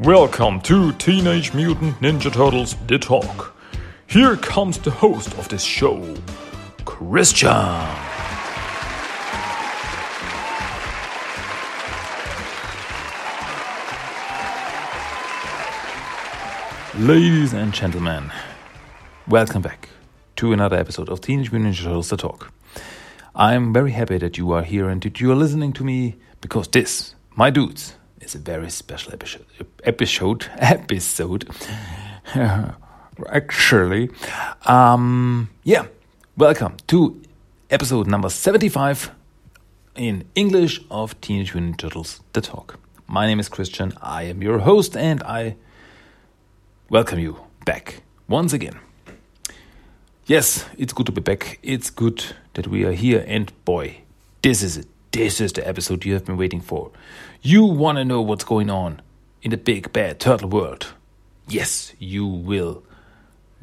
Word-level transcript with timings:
Welcome 0.00 0.60
to 0.60 0.92
Teenage 0.92 1.52
Mutant 1.54 1.98
Ninja 1.98 2.32
Turtles 2.32 2.76
The 2.86 3.00
Talk. 3.00 3.56
Here 4.06 4.36
comes 4.36 4.78
the 4.78 4.92
host 4.92 5.36
of 5.36 5.48
this 5.48 5.64
show, 5.64 6.14
Christian. 6.84 7.48
Ladies 17.04 17.52
and 17.52 17.74
gentlemen, 17.74 18.30
welcome 19.26 19.62
back 19.62 19.88
to 20.36 20.52
another 20.52 20.76
episode 20.76 21.08
of 21.08 21.20
Teenage 21.20 21.50
Mutant 21.50 21.74
Ninja 21.74 21.82
Turtles 21.82 22.10
The 22.10 22.16
Talk. 22.18 22.52
I'm 23.34 23.72
very 23.72 23.90
happy 23.90 24.18
that 24.18 24.38
you 24.38 24.52
are 24.52 24.62
here 24.62 24.88
and 24.88 25.02
that 25.02 25.20
you 25.20 25.32
are 25.32 25.34
listening 25.34 25.72
to 25.72 25.82
me 25.82 26.18
because 26.40 26.68
this, 26.68 27.16
my 27.34 27.50
dudes, 27.50 27.94
is 28.20 28.34
a 28.34 28.38
very 28.38 28.70
special 28.70 29.12
episode. 29.12 29.46
Episode, 29.84 30.46
episode. 30.58 31.48
Actually, 33.28 34.10
um, 34.66 35.50
yeah. 35.64 35.86
Welcome 36.36 36.76
to 36.86 37.20
episode 37.70 38.06
number 38.06 38.28
seventy-five 38.28 39.10
in 39.96 40.24
English 40.34 40.80
of 40.90 41.20
Teenage 41.20 41.54
Mutant 41.54 41.78
Turtles: 41.78 42.20
The 42.32 42.40
Talk. 42.40 42.78
My 43.06 43.26
name 43.26 43.40
is 43.40 43.48
Christian. 43.48 43.92
I 44.02 44.24
am 44.24 44.42
your 44.42 44.58
host, 44.60 44.96
and 44.96 45.22
I 45.22 45.56
welcome 46.90 47.18
you 47.18 47.38
back 47.64 48.02
once 48.28 48.52
again. 48.52 48.78
Yes, 50.26 50.66
it's 50.76 50.92
good 50.92 51.06
to 51.06 51.12
be 51.12 51.20
back. 51.20 51.58
It's 51.62 51.90
good 51.90 52.22
that 52.54 52.68
we 52.68 52.84
are 52.84 52.92
here, 52.92 53.24
and 53.26 53.52
boy, 53.64 54.02
this 54.42 54.62
is 54.62 54.76
it. 54.76 54.86
This 55.10 55.40
is 55.40 55.52
the 55.54 55.66
episode 55.66 56.04
you 56.04 56.12
have 56.12 56.26
been 56.26 56.36
waiting 56.36 56.60
for. 56.60 56.92
You 57.40 57.64
want 57.66 57.98
to 57.98 58.04
know 58.04 58.20
what's 58.20 58.42
going 58.42 58.68
on 58.68 59.00
in 59.42 59.52
the 59.52 59.56
big 59.56 59.92
bad 59.92 60.18
turtle 60.18 60.48
world. 60.48 60.92
Yes, 61.46 61.92
you 62.00 62.26
will 62.26 62.82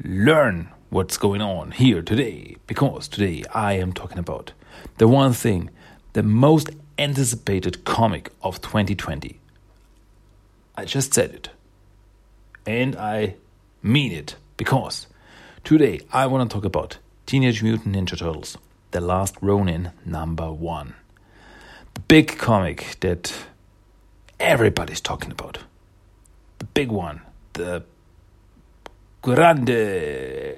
learn 0.02 0.70
what's 0.88 1.18
going 1.18 1.42
on 1.42 1.72
here 1.72 2.00
today, 2.00 2.56
because 2.66 3.06
today 3.06 3.44
I 3.52 3.74
am 3.74 3.92
talking 3.92 4.18
about 4.18 4.52
the 4.96 5.06
one 5.06 5.34
thing, 5.34 5.68
the 6.14 6.22
most 6.22 6.70
anticipated 6.96 7.84
comic 7.84 8.32
of 8.40 8.62
2020. 8.62 9.40
I 10.74 10.86
just 10.86 11.12
said 11.12 11.32
it. 11.32 11.50
And 12.64 12.96
I 12.96 13.34
mean 13.82 14.10
it, 14.10 14.36
because 14.56 15.06
today 15.64 16.00
I 16.14 16.26
want 16.28 16.48
to 16.48 16.54
talk 16.54 16.64
about 16.64 16.96
Teenage 17.26 17.62
Mutant 17.62 17.94
Ninja 17.94 18.18
Turtles 18.18 18.56
The 18.92 19.02
Last 19.02 19.36
Ronin 19.42 19.90
number 20.02 20.50
one. 20.50 20.94
The 21.92 22.00
big 22.00 22.38
comic 22.38 22.96
that 23.00 23.34
everybody's 24.40 25.00
talking 25.00 25.30
about. 25.30 25.58
The 26.58 26.64
big 26.64 26.90
one. 26.90 27.20
The 27.52 27.84
grande 29.22 29.68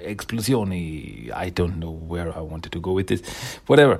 explosioni. 0.05 1.31
I 1.31 1.49
don't 1.49 1.77
know 1.77 1.91
where 1.91 2.35
I 2.35 2.41
wanted 2.41 2.71
to 2.73 2.79
go 2.79 2.91
with 2.93 3.07
this. 3.07 3.21
Whatever. 3.67 3.99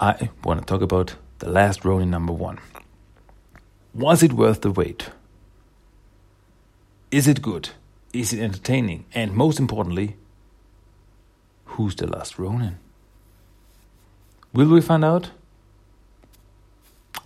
I 0.00 0.30
want 0.44 0.60
to 0.60 0.66
talk 0.66 0.82
about 0.82 1.16
The 1.38 1.48
Last 1.48 1.84
Ronin 1.84 2.10
number 2.10 2.32
one. 2.32 2.58
Was 3.94 4.22
it 4.22 4.32
worth 4.32 4.60
the 4.60 4.70
wait? 4.70 5.10
Is 7.10 7.26
it 7.26 7.40
good? 7.40 7.70
Is 8.12 8.32
it 8.32 8.40
entertaining? 8.40 9.06
And 9.14 9.32
most 9.32 9.58
importantly, 9.58 10.16
who's 11.64 11.96
the 11.96 12.06
last 12.06 12.38
Ronin? 12.38 12.78
Will 14.52 14.68
we 14.68 14.80
find 14.80 15.04
out? 15.04 15.30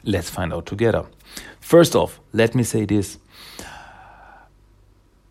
Let's 0.04 0.30
find 0.30 0.52
out 0.52 0.66
together. 0.66 1.04
First 1.60 1.94
off, 1.94 2.20
let 2.32 2.54
me 2.54 2.62
say 2.62 2.84
this. 2.84 3.18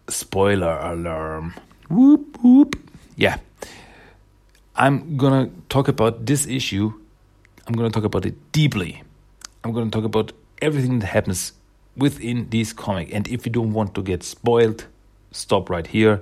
Spoiler 0.08 0.80
alarm. 0.82 1.54
Whoop, 1.90 2.38
whoop. 2.44 2.76
Yeah. 3.16 3.38
I'm 4.76 5.18
gonna 5.18 5.50
talk 5.70 5.88
about 5.88 6.26
this 6.26 6.48
issue. 6.48 6.94
I'm 7.68 7.74
gonna 7.74 7.90
talk 7.90 8.04
about 8.04 8.26
it 8.26 8.36
deeply. 8.52 9.04
I'm 9.64 9.74
gonna 9.74 9.90
talk 9.90 10.06
about 10.06 10.32
everything 10.62 11.00
that 11.00 11.08
happens 11.08 11.54
within 11.98 12.50
this 12.50 12.74
comic. 12.74 13.14
And 13.14 13.28
if 13.28 13.46
you 13.46 13.52
don't 13.52 13.74
want 13.74 13.94
to 13.96 14.02
get 14.02 14.24
spoiled, 14.24 14.86
stop 15.32 15.70
right 15.70 15.86
here, 15.86 16.22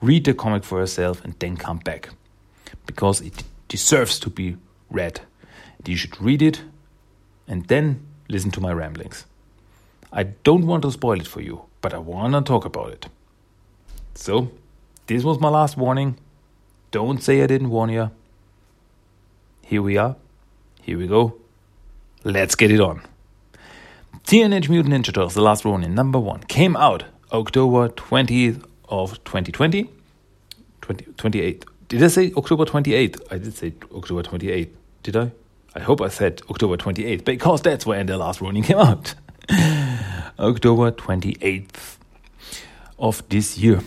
read 0.00 0.24
the 0.24 0.34
comic 0.34 0.64
for 0.64 0.80
yourself, 0.80 1.24
and 1.24 1.34
then 1.38 1.56
come 1.56 1.78
back. 1.78 2.10
Because 2.84 3.20
it 3.20 3.44
deserves 3.68 4.18
to 4.20 4.30
be 4.30 4.56
read. 4.90 5.20
You 5.84 5.96
should 5.96 6.20
read 6.20 6.42
it 6.42 6.62
and 7.48 7.66
then 7.66 8.06
listen 8.28 8.50
to 8.52 8.60
my 8.60 8.72
ramblings. 8.72 9.26
I 10.12 10.24
don't 10.24 10.66
want 10.66 10.82
to 10.82 10.90
spoil 10.90 11.20
it 11.20 11.26
for 11.26 11.40
you, 11.40 11.62
but 11.80 11.92
I 11.94 11.98
want 11.98 12.34
to 12.34 12.42
talk 12.42 12.64
about 12.64 12.92
it. 12.92 13.06
So, 14.14 14.50
this 15.06 15.24
was 15.24 15.40
my 15.40 15.48
last 15.48 15.76
warning. 15.76 16.16
Don't 16.90 17.22
say 17.22 17.42
I 17.42 17.46
didn't 17.46 17.70
warn 17.70 17.90
you. 17.90 18.10
Here 19.62 19.82
we 19.82 19.96
are. 19.96 20.16
Here 20.82 20.96
we 20.96 21.06
go. 21.06 21.34
Let's 22.24 22.54
get 22.54 22.70
it 22.70 22.80
on. 22.80 23.02
Teenage 24.24 24.68
Mutant 24.68 24.94
Ninja 24.94 25.12
Turtles: 25.12 25.34
The 25.34 25.42
Last 25.42 25.64
Ronin 25.64 25.94
number 25.94 26.18
one 26.18 26.40
came 26.44 26.76
out 26.76 27.04
October 27.32 27.88
20th 27.88 28.64
of 28.88 29.22
2020. 29.24 29.90
20, 30.80 31.04
28th. 31.04 31.64
Did 31.88 32.02
I 32.02 32.08
say 32.08 32.32
October 32.36 32.64
28th? 32.64 33.20
I 33.30 33.38
did 33.38 33.54
say 33.54 33.74
October 33.94 34.22
28th. 34.22 34.70
Did 35.02 35.16
I? 35.16 35.32
I 35.76 35.80
hope 35.80 36.00
I 36.00 36.08
said 36.08 36.40
October 36.48 36.78
28th 36.78 37.26
because 37.26 37.60
that's 37.60 37.84
when 37.84 38.06
the 38.06 38.16
last 38.16 38.40
Ronin 38.40 38.62
came 38.62 38.78
out. 38.78 39.14
October 40.38 40.90
28th 40.90 41.98
of 42.98 43.22
this 43.28 43.58
year. 43.58 43.82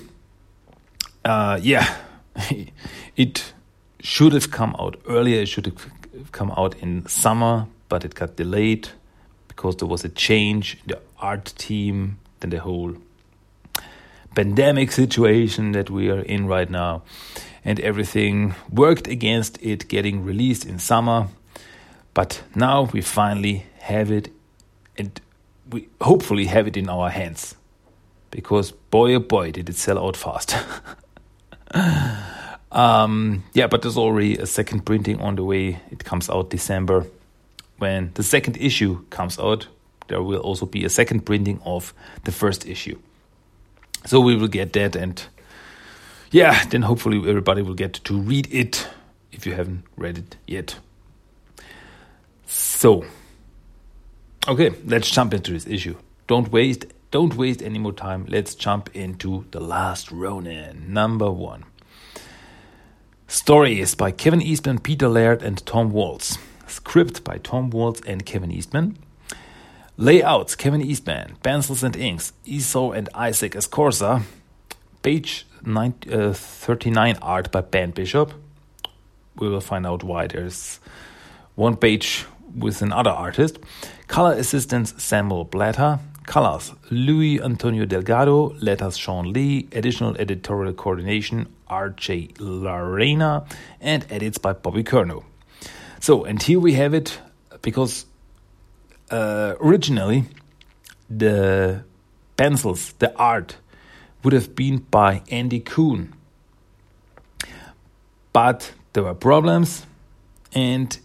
Uh, 1.26 1.60
yeah, 1.60 1.98
it 3.18 3.54
should 4.02 4.34
have 4.34 4.52
come 4.52 4.76
out 4.78 5.02
earlier. 5.08 5.42
It 5.42 5.48
should 5.48 5.66
have 5.66 6.32
come 6.32 6.52
out 6.52 6.78
in 6.78 7.08
summer, 7.08 7.66
but 7.88 8.06
it 8.06 8.14
got 8.14 8.36
delayed 8.36 8.90
because 9.48 9.78
there 9.78 9.88
was 9.88 10.06
a 10.06 10.10
change 10.10 10.78
in 10.84 10.90
the 10.90 11.00
art 11.18 11.54
team, 11.58 12.20
then 12.40 12.52
the 12.52 12.60
whole 12.60 12.94
pandemic 14.36 14.92
situation 14.92 15.72
that 15.72 15.90
we 15.90 16.12
are 16.12 16.20
in 16.20 16.46
right 16.46 16.70
now, 16.70 17.02
and 17.66 17.80
everything 17.80 18.54
worked 18.72 19.08
against 19.08 19.58
it 19.64 19.88
getting 19.88 20.24
released 20.24 20.66
in 20.66 20.78
summer. 20.78 21.30
But 22.20 22.44
now 22.54 22.90
we 22.92 23.00
finally 23.00 23.64
have 23.80 24.12
it, 24.12 24.30
and 24.98 25.22
we 25.70 25.88
hopefully 26.02 26.48
have 26.48 26.68
it 26.68 26.76
in 26.76 26.90
our 26.90 27.10
hands. 27.10 27.56
Because 28.30 28.72
boy 28.72 29.16
oh 29.16 29.20
boy, 29.22 29.52
did 29.52 29.70
it 29.70 29.78
sell 29.78 29.98
out 29.98 30.18
fast. 30.18 30.54
um, 32.74 33.46
yeah, 33.54 33.68
but 33.68 33.84
there's 33.84 33.96
already 33.96 34.36
a 34.36 34.46
second 34.46 34.86
printing 34.86 35.22
on 35.22 35.38
the 35.38 35.46
way. 35.46 35.80
It 35.92 36.04
comes 36.04 36.30
out 36.30 36.50
December. 36.50 37.06
When 37.78 38.12
the 38.16 38.24
second 38.24 38.58
issue 38.58 39.06
comes 39.12 39.40
out, 39.40 39.70
there 40.10 40.22
will 40.22 40.42
also 40.42 40.66
be 40.66 40.84
a 40.84 40.90
second 40.90 41.26
printing 41.26 41.62
of 41.64 41.94
the 42.26 42.34
first 42.34 42.68
issue. 42.68 43.00
So 44.08 44.20
we 44.20 44.36
will 44.36 44.50
get 44.50 44.74
that, 44.74 44.98
and 44.98 45.24
yeah, 46.32 46.66
then 46.66 46.82
hopefully 46.82 47.18
everybody 47.20 47.62
will 47.62 47.76
get 47.76 47.94
to 47.94 48.20
read 48.20 48.50
it 48.52 48.90
if 49.32 49.46
you 49.46 49.54
haven't 49.54 49.86
read 49.96 50.18
it 50.18 50.36
yet. 50.46 50.76
So, 52.52 53.06
okay, 54.48 54.72
let's 54.84 55.12
jump 55.12 55.36
into 55.36 55.52
this 55.52 55.68
issue. 55.68 55.96
Don't 56.26 56.52
waste, 56.52 56.86
don't 57.12 57.36
waste 57.36 57.62
any 57.62 57.78
more 57.78 57.94
time. 57.94 58.26
Let's 58.28 58.56
jump 58.56 58.90
into 58.96 59.46
the 59.52 59.60
last 59.60 60.12
Ronin, 60.12 60.92
number 60.92 61.30
one. 61.30 61.66
Story 63.28 63.80
is 63.80 63.94
by 63.94 64.10
Kevin 64.10 64.42
Eastman, 64.42 64.80
Peter 64.80 65.08
Laird, 65.08 65.44
and 65.44 65.64
Tom 65.68 65.92
Waltz. 65.92 66.40
Script 66.66 67.24
by 67.24 67.38
Tom 67.38 67.70
Waltz 67.70 68.02
and 68.08 68.26
Kevin 68.26 68.52
Eastman. 68.52 68.98
Layouts 69.96 70.56
Kevin 70.56 70.82
Eastman, 70.82 71.36
pencils 71.44 71.84
and 71.84 71.96
inks 71.96 72.34
Esau 72.46 72.90
and 72.92 73.10
Isaac 73.14 73.52
Escorza. 73.52 74.24
Page 75.04 75.46
9, 75.64 75.94
uh, 76.12 76.34
39 76.34 77.16
art 77.22 77.52
by 77.52 77.62
Ben 77.62 77.92
Bishop. 77.92 78.34
We 79.36 79.50
will 79.50 79.62
find 79.62 79.86
out 79.86 80.04
why 80.04 80.26
there's 80.26 80.80
one 81.54 81.78
page 81.78 82.26
with 82.56 82.82
another 82.82 83.12
artist. 83.12 83.60
Color 84.08 84.34
assistants 84.34 85.02
Samuel 85.02 85.46
Plata. 85.46 86.00
Colors 86.26 86.74
Luis 86.90 87.42
Antonio 87.42 87.86
Delgado. 87.86 88.56
Letters 88.60 88.98
Shawn 88.98 89.34
Lee. 89.34 89.68
Additional 89.72 90.16
editorial 90.18 90.74
coordination 90.74 91.48
R.J. 91.70 92.30
Larena, 92.40 93.48
And 93.80 94.06
edits 94.10 94.38
by 94.38 94.54
Bobby 94.54 94.84
Curnow. 94.84 95.24
So, 96.00 96.24
and 96.26 96.42
here 96.42 96.60
we 96.60 96.74
have 96.74 96.94
it 96.94 97.20
because 97.62 98.06
uh, 99.12 99.56
originally 99.60 100.26
the 101.10 101.84
pencils, 102.38 102.94
the 103.00 103.16
art, 103.18 103.58
would 104.24 104.34
have 104.34 104.56
been 104.56 104.78
by 104.78 105.22
Andy 105.30 105.60
Kuhn. 105.60 106.14
But 108.34 108.74
there 108.94 109.04
were 109.04 109.14
problems, 109.14 109.86
and 110.54 110.98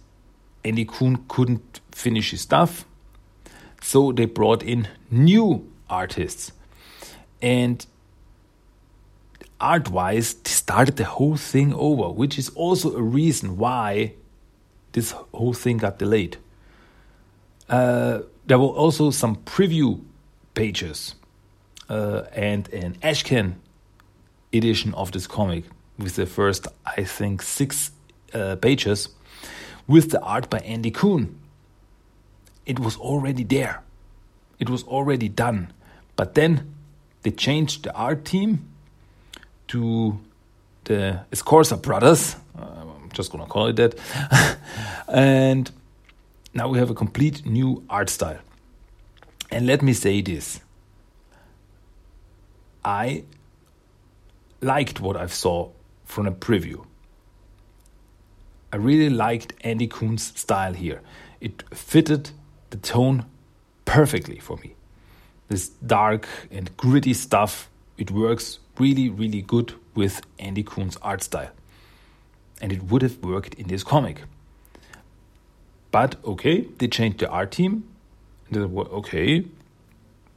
Andy 0.65 0.85
Kuhn 0.85 1.25
couldn't 1.29 1.81
finish 1.93 2.31
his 2.31 2.41
stuff. 2.41 2.85
So 3.83 4.13
they 4.13 4.25
brought 4.25 4.63
in 4.63 4.89
new 5.11 5.71
artists. 5.91 6.53
And 7.43 7.85
art 9.61 9.91
wise, 9.91 10.37
started 10.45 10.97
the 10.97 11.05
whole 11.05 11.37
thing 11.37 11.75
over, 11.75 12.11
which 12.11 12.39
is 12.39 12.49
also 12.51 12.97
a 12.97 13.03
reason 13.03 13.57
why 13.57 14.15
this 14.93 15.13
whole 15.33 15.53
thing 15.53 15.79
got 15.79 15.99
delayed. 15.99 16.37
Uh, 17.69 18.21
there 18.47 18.59
were 18.59 18.67
also 18.67 19.11
some 19.11 19.37
preview 19.37 20.01
pages 20.55 21.15
uh, 21.89 22.23
and 22.33 22.69
an 22.73 22.97
Ashcan 23.03 23.55
edition 24.53 24.95
of 24.95 25.13
this 25.13 25.27
comic 25.27 25.65
with 25.99 26.17
the 26.17 26.27
first, 26.27 26.67
I 26.85 27.05
think, 27.05 27.43
six 27.43 27.91
uh, 28.33 28.57
pages 28.57 29.09
with 29.87 30.11
the 30.11 30.21
art 30.21 30.51
by 30.51 30.59
Andy 30.59 30.91
Kuhn. 30.91 31.39
It 32.67 32.79
was 32.79 32.97
already 32.97 33.45
there, 33.45 33.83
it 34.59 34.71
was 34.71 34.85
already 34.85 35.29
done. 35.29 35.73
But 36.17 36.35
then 36.35 36.75
they 37.23 37.31
changed 37.31 37.85
the 37.85 37.95
art 37.95 38.25
team 38.25 38.69
to 39.69 40.19
the 40.85 41.25
Escorza 41.33 41.81
brothers. 41.81 42.37
Uh, 42.57 42.63
I'm 43.03 43.11
just 43.13 43.33
gonna 43.33 43.47
call 43.47 43.67
it 43.67 43.77
that. 43.77 43.99
and 45.09 45.71
now 46.55 46.69
we 46.69 46.79
have 46.79 46.91
a 46.91 46.95
complete 46.95 47.45
new 47.45 47.83
art 47.91 48.09
style. 48.09 48.39
And 49.51 49.67
let 49.67 49.83
me 49.83 49.93
say 49.93 50.21
this 50.21 50.61
I 52.85 53.25
liked 54.61 55.01
what 55.01 55.17
I 55.17 55.27
saw 55.27 55.71
from 56.05 56.27
a 56.27 56.33
preview. 56.33 56.85
I 58.75 58.77
really 58.77 59.09
liked 59.09 59.53
Andy 59.61 59.87
Kuhn's 59.87 60.37
style 60.37 60.73
here. 60.73 61.01
It 61.41 61.63
fitted 61.73 62.33
the 62.71 62.77
tone 62.77 63.25
perfectly 63.85 64.41
for 64.41 64.57
me. 64.57 64.75
This 65.49 65.69
dark 65.69 66.27
and 66.51 66.77
gritty 66.77 67.15
stuff, 67.15 67.71
it 67.97 68.11
works 68.11 68.59
really, 68.77 69.09
really 69.09 69.43
good 69.43 69.75
with 69.95 70.23
Andy 70.41 70.65
Kuhn's 70.65 70.97
art 71.03 71.23
style. 71.23 71.53
And 72.61 72.73
it 72.73 72.83
would 72.91 73.03
have 73.03 73.23
worked 73.23 73.55
in 73.55 73.69
this 73.69 73.85
comic. 73.85 74.23
But 75.93 76.17
okay, 76.25 76.63
they 76.79 76.89
changed 76.89 77.21
the 77.21 77.29
art 77.29 77.53
team. 77.53 77.85
Okay, 78.53 79.45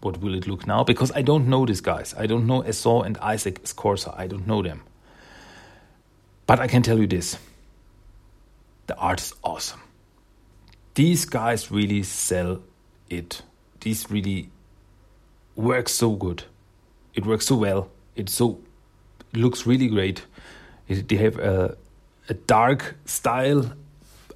what 0.02 0.22
will 0.22 0.36
it 0.36 0.48
look 0.48 0.68
now? 0.68 0.84
Because 0.84 1.12
I 1.14 1.24
don't 1.24 1.48
know 1.48 1.66
these 1.66 1.82
guys. 1.82 2.14
I 2.16 2.28
don't 2.28 2.46
know 2.46 2.64
Esau 2.64 3.02
and 3.02 3.18
Isaac 3.18 3.64
Escorza. 3.64 4.14
I 4.16 4.28
don't 4.28 4.46
know 4.46 4.62
them. 4.62 4.84
But 6.46 6.60
I 6.60 6.68
can 6.68 6.84
tell 6.84 7.00
you 7.00 7.08
this 7.08 7.40
the 8.88 8.96
art 8.96 9.22
is 9.22 9.34
awesome. 9.44 9.82
These 10.96 11.26
guys 11.26 11.70
really 11.70 12.04
sell 12.04 12.62
it. 13.10 13.44
These 13.82 14.10
really 14.10 14.50
work 15.56 15.90
so 15.90 16.12
good. 16.12 16.44
It 17.14 17.26
works 17.26 17.48
so 17.48 17.56
well. 17.56 17.90
It 18.16 18.30
so 18.30 18.60
looks 19.34 19.68
really 19.68 19.88
great. 19.88 20.26
It, 20.88 21.08
they 21.10 21.18
have 21.18 21.38
a, 21.38 21.78
a 22.30 22.34
dark 22.34 22.96
style, 23.06 23.74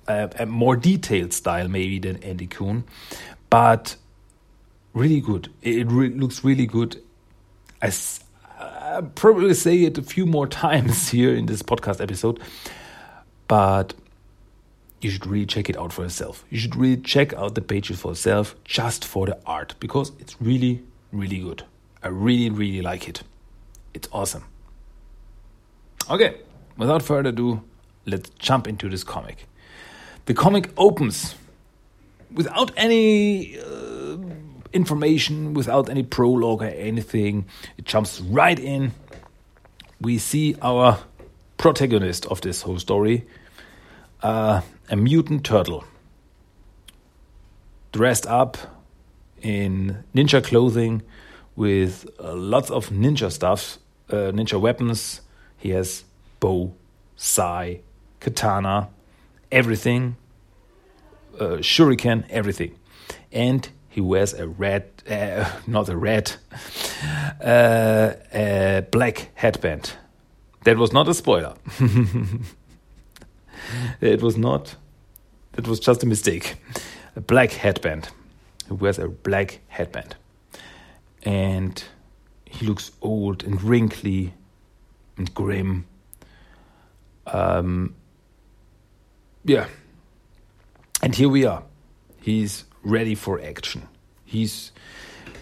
a, 0.07 0.29
a 0.39 0.45
more 0.45 0.75
detailed 0.75 1.33
style 1.33 1.67
maybe 1.67 1.99
than 1.99 2.17
Andy 2.17 2.47
Kuhn, 2.47 2.83
but 3.49 3.95
really 4.93 5.21
good. 5.21 5.49
It 5.61 5.87
re 5.89 6.09
looks 6.09 6.43
really 6.43 6.65
good. 6.65 7.01
I 7.81 7.91
I'll 8.59 9.03
probably 9.03 9.53
say 9.53 9.83
it 9.83 9.97
a 9.97 10.03
few 10.03 10.25
more 10.25 10.47
times 10.65 11.09
here 11.09 11.33
in 11.33 11.45
this 11.45 11.63
podcast 11.63 12.01
episode, 12.01 12.39
but 13.47 13.93
you 15.01 15.09
should 15.09 15.25
really 15.25 15.45
check 15.45 15.69
it 15.69 15.77
out 15.77 15.93
for 15.93 16.03
yourself. 16.03 16.45
You 16.49 16.59
should 16.59 16.75
really 16.75 17.01
check 17.01 17.33
out 17.33 17.55
the 17.55 17.61
pages 17.61 17.99
for 17.99 18.11
yourself 18.11 18.55
just 18.63 19.05
for 19.05 19.25
the 19.25 19.37
art 19.45 19.75
because 19.79 20.11
it's 20.19 20.35
really, 20.41 20.83
really 21.11 21.39
good. 21.39 21.63
I 22.03 22.07
really, 22.07 22.49
really 22.49 22.81
like 22.81 23.07
it. 23.07 23.23
It's 23.93 24.07
awesome. 24.11 24.45
Okay, 26.09 26.37
without 26.77 27.01
further 27.01 27.29
ado, 27.29 27.61
let's 28.05 28.29
jump 28.31 28.67
into 28.67 28.89
this 28.89 29.03
comic. 29.03 29.47
The 30.25 30.33
comic 30.33 30.69
opens 30.77 31.35
without 32.31 32.71
any. 32.77 33.59
Uh, 33.59 34.17
information 34.73 35.53
without 35.53 35.89
any 35.89 36.03
prologue 36.03 36.61
or 36.61 36.65
anything. 36.65 37.45
It 37.77 37.85
jumps 37.85 38.21
right 38.21 38.57
in. 38.57 38.91
We 39.99 40.17
see 40.17 40.55
our 40.61 40.99
protagonist 41.57 42.25
of 42.27 42.41
this 42.41 42.61
whole 42.61 42.79
story, 42.79 43.25
uh, 44.21 44.61
a 44.89 44.95
mutant 44.95 45.43
turtle, 45.45 45.83
dressed 47.91 48.27
up 48.27 48.57
in 49.41 50.03
ninja 50.15 50.43
clothing 50.43 51.01
with 51.55 52.07
uh, 52.19 52.33
lots 52.33 52.69
of 52.69 52.89
ninja 52.89 53.31
stuff, 53.31 53.77
uh, 54.09 54.31
ninja 54.31 54.59
weapons. 54.59 55.21
He 55.57 55.69
has 55.69 56.03
bo, 56.39 56.73
sai, 57.15 57.81
katana, 58.19 58.89
everything, 59.51 60.15
uh, 61.39 61.57
shuriken, 61.61 62.25
everything. 62.29 62.75
And 63.31 63.67
he 63.89 64.01
wears 64.01 64.33
a 64.33 64.47
red, 64.47 64.89
uh, 65.09 65.49
not 65.67 65.89
a 65.89 65.97
red, 65.97 66.33
uh, 67.41 68.13
a 68.33 68.85
black 68.91 69.29
headband. 69.35 69.93
That 70.63 70.77
was 70.77 70.93
not 70.93 71.07
a 71.07 71.13
spoiler. 71.13 71.55
it 74.01 74.21
was 74.21 74.37
not. 74.37 74.75
It 75.57 75.67
was 75.67 75.79
just 75.79 76.03
a 76.03 76.05
mistake. 76.05 76.55
A 77.15 77.21
black 77.21 77.51
headband. 77.51 78.09
He 78.67 78.73
wears 78.73 78.99
a 78.99 79.07
black 79.07 79.59
headband, 79.67 80.15
and 81.23 81.83
he 82.45 82.65
looks 82.65 82.91
old 83.01 83.43
and 83.43 83.61
wrinkly 83.61 84.33
and 85.17 85.33
grim. 85.33 85.85
Um, 87.27 87.95
yeah. 89.43 89.67
And 91.03 91.15
here 91.15 91.29
we 91.29 91.45
are. 91.45 91.63
He's 92.21 92.65
ready 92.83 93.15
for 93.15 93.41
action. 93.41 93.87
He's 94.23 94.71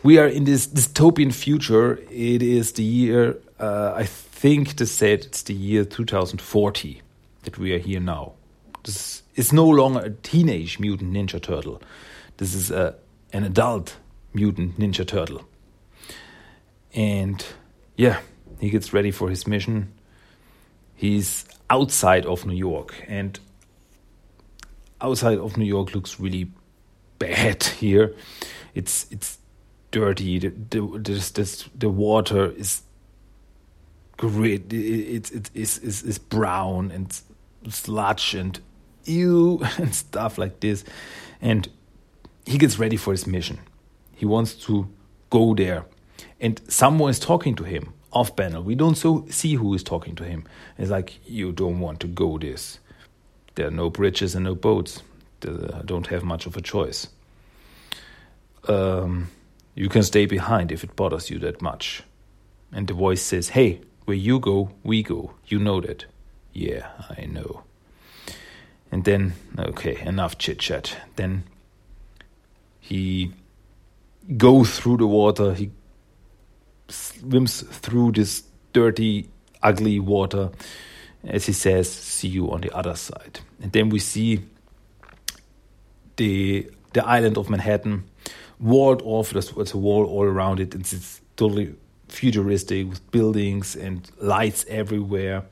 we 0.01 0.17
are 0.17 0.27
in 0.27 0.45
this 0.45 0.65
dystopian 0.65 1.33
future. 1.33 1.99
It 2.09 2.41
is 2.41 2.71
the 2.73 2.83
year 2.83 3.35
uh, 3.59 3.93
I 3.95 4.05
think 4.05 4.77
they 4.77 4.85
said 4.85 5.25
it's 5.25 5.43
the 5.43 5.53
year 5.53 5.83
2040 5.83 7.01
that 7.43 7.57
we 7.57 7.73
are 7.73 7.79
here 7.79 7.99
now. 7.99 8.33
This 8.83 9.23
is 9.35 9.51
no 9.53 9.67
longer 9.67 9.99
a 9.99 10.09
teenage 10.09 10.79
mutant 10.79 11.13
ninja 11.13 11.41
turtle. 11.41 11.81
This 12.37 12.53
is 12.53 12.71
a 12.71 12.95
an 13.33 13.43
adult 13.43 13.97
mutant 14.33 14.79
ninja 14.79 15.05
turtle. 15.05 15.47
And 16.93 17.45
yeah, 17.95 18.19
he 18.59 18.69
gets 18.69 18.93
ready 18.93 19.11
for 19.11 19.29
his 19.29 19.45
mission. 19.45 19.93
He's 20.95 21.45
outside 21.69 22.25
of 22.25 22.45
New 22.45 22.55
York 22.55 23.05
and 23.07 23.39
outside 25.01 25.37
of 25.37 25.57
New 25.57 25.65
York 25.65 25.93
looks 25.93 26.19
really 26.19 26.51
bad 27.19 27.63
here. 27.63 28.15
It's 28.73 29.05
it's 29.11 29.37
dirty. 29.91 30.39
The 30.39 30.49
the 30.69 30.99
this, 30.99 31.31
this, 31.31 31.69
the 31.75 31.89
water 31.89 32.51
is 32.51 32.81
great. 34.19 34.71
It's 34.73 35.31
it's 35.31 35.49
it's 35.53 36.03
it's 36.03 36.17
brown 36.17 36.91
and 36.91 37.21
sludge 37.69 38.35
and 38.35 38.59
ew 39.05 39.61
and 39.77 39.95
stuff 39.95 40.37
like 40.37 40.59
this. 40.59 40.83
And 41.41 41.69
he 42.45 42.57
gets 42.57 42.77
ready 42.77 42.97
for 42.97 43.11
his 43.11 43.25
mission. 43.25 43.59
He 44.13 44.25
wants 44.25 44.53
to 44.65 44.89
go 45.29 45.55
there, 45.55 45.85
and 46.41 46.59
someone 46.67 47.09
is 47.09 47.19
talking 47.19 47.55
to 47.55 47.63
him 47.63 47.93
off 48.11 48.35
panel. 48.35 48.61
We 48.61 48.75
don't 48.75 48.95
so 48.95 49.25
see 49.29 49.55
who 49.55 49.73
is 49.73 49.83
talking 49.83 50.15
to 50.15 50.25
him. 50.25 50.43
It's 50.77 50.91
like 50.91 51.19
you 51.25 51.53
don't 51.53 51.79
want 51.79 52.01
to 52.01 52.07
go 52.07 52.37
this. 52.37 52.79
There 53.55 53.67
are 53.67 53.71
no 53.71 53.89
bridges 53.89 54.35
and 54.35 54.43
no 54.43 54.55
boats. 54.55 55.01
I 55.43 55.81
don't 55.85 56.07
have 56.07 56.23
much 56.23 56.45
of 56.45 56.57
a 56.57 56.61
choice. 56.61 57.07
Um, 58.67 59.29
you 59.75 59.87
can 59.87 60.03
stay 60.03 60.25
behind 60.25 60.73
if 60.73 60.83
it 60.83 60.97
bothers 60.97 61.29
you 61.29 61.39
that 61.39 61.61
much. 61.61 62.03
And 62.73 62.87
the 62.87 62.93
voice 62.93 63.21
says, 63.21 63.49
Hey, 63.49 63.81
where 64.09 64.17
you 64.17 64.39
go, 64.39 64.71
we 64.83 65.03
go. 65.03 65.35
You 65.45 65.59
know 65.59 65.79
that. 65.81 66.05
Yeah, 66.51 66.89
I 67.15 67.25
know. 67.25 67.61
And 68.91 69.05
then, 69.05 69.33
okay, 69.55 70.01
enough 70.01 70.39
chit 70.39 70.57
chat. 70.57 70.97
Then 71.15 71.43
he 72.79 73.31
goes 74.35 74.79
through 74.79 74.97
the 74.97 75.05
water. 75.05 75.53
He 75.53 75.69
swims 76.87 77.61
through 77.61 78.13
this 78.13 78.43
dirty, 78.73 79.29
ugly 79.61 79.99
water. 79.99 80.49
As 81.23 81.45
he 81.45 81.53
says, 81.53 81.91
see 81.91 82.29
you 82.29 82.51
on 82.51 82.61
the 82.61 82.75
other 82.75 82.95
side. 82.95 83.41
And 83.61 83.71
then 83.71 83.89
we 83.89 83.99
see 83.99 84.43
the 86.15 86.67
the 86.93 87.05
island 87.05 87.37
of 87.37 87.47
Manhattan 87.51 88.05
walled 88.59 89.03
off. 89.03 89.29
There's, 89.29 89.73
a 89.73 89.77
wall 89.77 90.05
all 90.05 90.23
around 90.23 90.59
it. 90.59 90.73
It's, 90.73 90.93
it's 90.93 91.21
totally 91.35 91.75
futuristic 92.11 92.89
with 92.89 93.11
buildings 93.11 93.75
and 93.75 94.09
lights 94.19 94.65
everywhere. 94.67 95.43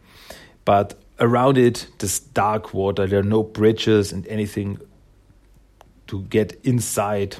But 0.65 0.99
around 1.19 1.57
it, 1.57 1.87
this 1.99 2.19
dark 2.19 2.73
water. 2.73 3.07
There 3.07 3.19
are 3.19 3.23
no 3.23 3.43
bridges 3.43 4.11
and 4.11 4.27
anything 4.27 4.79
to 6.07 6.21
get 6.23 6.59
inside. 6.63 7.37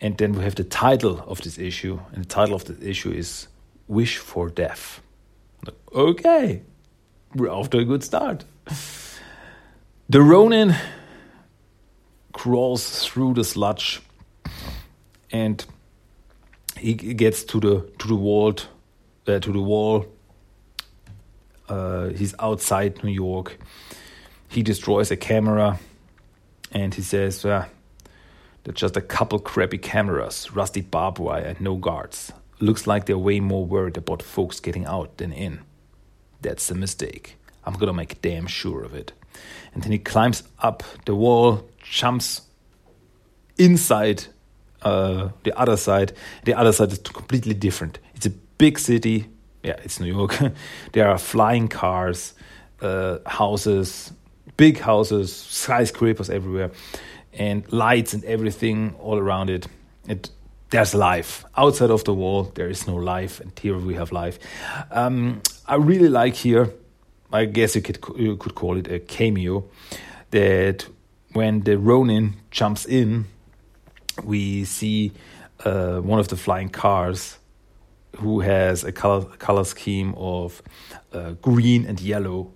And 0.00 0.16
then 0.16 0.32
we 0.32 0.42
have 0.44 0.54
the 0.54 0.64
title 0.64 1.22
of 1.26 1.40
this 1.42 1.58
issue, 1.58 2.00
and 2.12 2.24
the 2.24 2.28
title 2.28 2.54
of 2.54 2.64
the 2.64 2.88
issue 2.88 3.10
is 3.10 3.48
Wish 3.86 4.16
for 4.18 4.48
Death. 4.48 5.02
Okay, 5.92 6.62
we're 7.34 7.50
off 7.50 7.68
to 7.70 7.78
a 7.78 7.84
good 7.84 8.02
start. 8.02 8.44
The 10.08 10.22
Ronin 10.22 10.74
crawls 12.32 13.04
through 13.06 13.34
the 13.34 13.44
sludge 13.44 14.00
and 15.30 15.64
he 16.80 16.94
gets 16.94 17.44
to 17.44 17.60
the 17.60 17.90
to 17.98 18.08
the 18.08 18.14
wall 18.16 18.54
uh, 19.28 19.38
to 19.38 19.52
the 19.52 19.60
wall 19.60 20.06
uh, 21.70 22.08
he's 22.08 22.34
outside 22.40 23.02
New 23.04 23.12
York. 23.12 23.56
He 24.48 24.62
destroys 24.62 25.10
a 25.12 25.16
camera 25.16 25.78
and 26.72 26.92
he 26.92 27.02
says 27.02 27.44
uh, 27.44 27.66
they're 28.64 28.74
just 28.74 28.96
a 28.96 29.00
couple 29.00 29.38
crappy 29.38 29.78
cameras 29.78 30.52
rusty 30.52 30.80
barbed 30.80 31.18
wire 31.18 31.44
and 31.44 31.60
no 31.60 31.76
guards. 31.76 32.32
Looks 32.58 32.86
like 32.86 33.06
they're 33.06 33.16
way 33.16 33.40
more 33.40 33.64
worried 33.64 33.96
about 33.96 34.22
folks 34.22 34.60
getting 34.60 34.84
out 34.84 35.16
than 35.18 35.32
in. 35.32 35.60
That's 36.42 36.70
a 36.70 36.74
mistake. 36.74 37.36
I'm 37.64 37.74
gonna 37.74 37.92
make 37.92 38.20
damn 38.20 38.48
sure 38.48 38.82
of 38.82 38.94
it. 38.94 39.12
And 39.72 39.84
then 39.84 39.92
he 39.92 39.98
climbs 39.98 40.42
up 40.58 40.82
the 41.04 41.14
wall 41.14 41.68
jumps 41.82 42.42
inside 43.56 44.26
uh, 44.82 45.28
the 45.44 45.58
other 45.58 45.76
side. 45.76 46.12
The 46.44 46.54
other 46.54 46.72
side 46.72 46.92
is 46.92 46.98
completely 46.98 47.54
different. 47.54 47.98
It's 48.14 48.26
a 48.26 48.30
big 48.30 48.78
city. 48.78 49.26
Yeah, 49.62 49.76
it's 49.84 50.00
New 50.00 50.12
York. 50.12 50.38
there 50.92 51.08
are 51.08 51.18
flying 51.18 51.68
cars, 51.68 52.34
uh, 52.80 53.18
houses, 53.26 54.12
big 54.56 54.78
houses, 54.78 55.34
skyscrapers 55.34 56.30
everywhere, 56.30 56.70
and 57.32 57.70
lights 57.72 58.14
and 58.14 58.24
everything 58.24 58.94
all 58.98 59.18
around 59.18 59.50
it. 59.50 59.66
It 60.08 60.30
there's 60.70 60.94
life 60.94 61.44
outside 61.56 61.90
of 61.90 62.04
the 62.04 62.14
wall. 62.14 62.44
There 62.54 62.70
is 62.70 62.86
no 62.86 62.94
life, 62.94 63.40
and 63.40 63.58
here 63.58 63.76
we 63.76 63.94
have 63.94 64.12
life. 64.12 64.38
Um, 64.90 65.42
I 65.66 65.74
really 65.74 66.08
like 66.08 66.34
here. 66.34 66.72
I 67.32 67.44
guess 67.44 67.74
you 67.74 67.82
could 67.82 67.98
you 68.16 68.36
could 68.36 68.54
call 68.54 68.76
it 68.76 68.88
a 68.88 69.00
cameo. 69.00 69.64
That 70.30 70.86
when 71.32 71.62
the 71.62 71.76
Ronin 71.76 72.36
jumps 72.50 72.86
in 72.86 73.26
we 74.24 74.64
see 74.64 75.12
uh, 75.64 75.98
one 75.98 76.18
of 76.18 76.28
the 76.28 76.36
flying 76.36 76.68
cars 76.68 77.38
who 78.16 78.40
has 78.40 78.84
a 78.84 78.92
color, 78.92 79.24
color 79.38 79.64
scheme 79.64 80.14
of 80.16 80.62
uh, 81.12 81.32
green 81.42 81.86
and 81.86 82.00
yellow. 82.00 82.52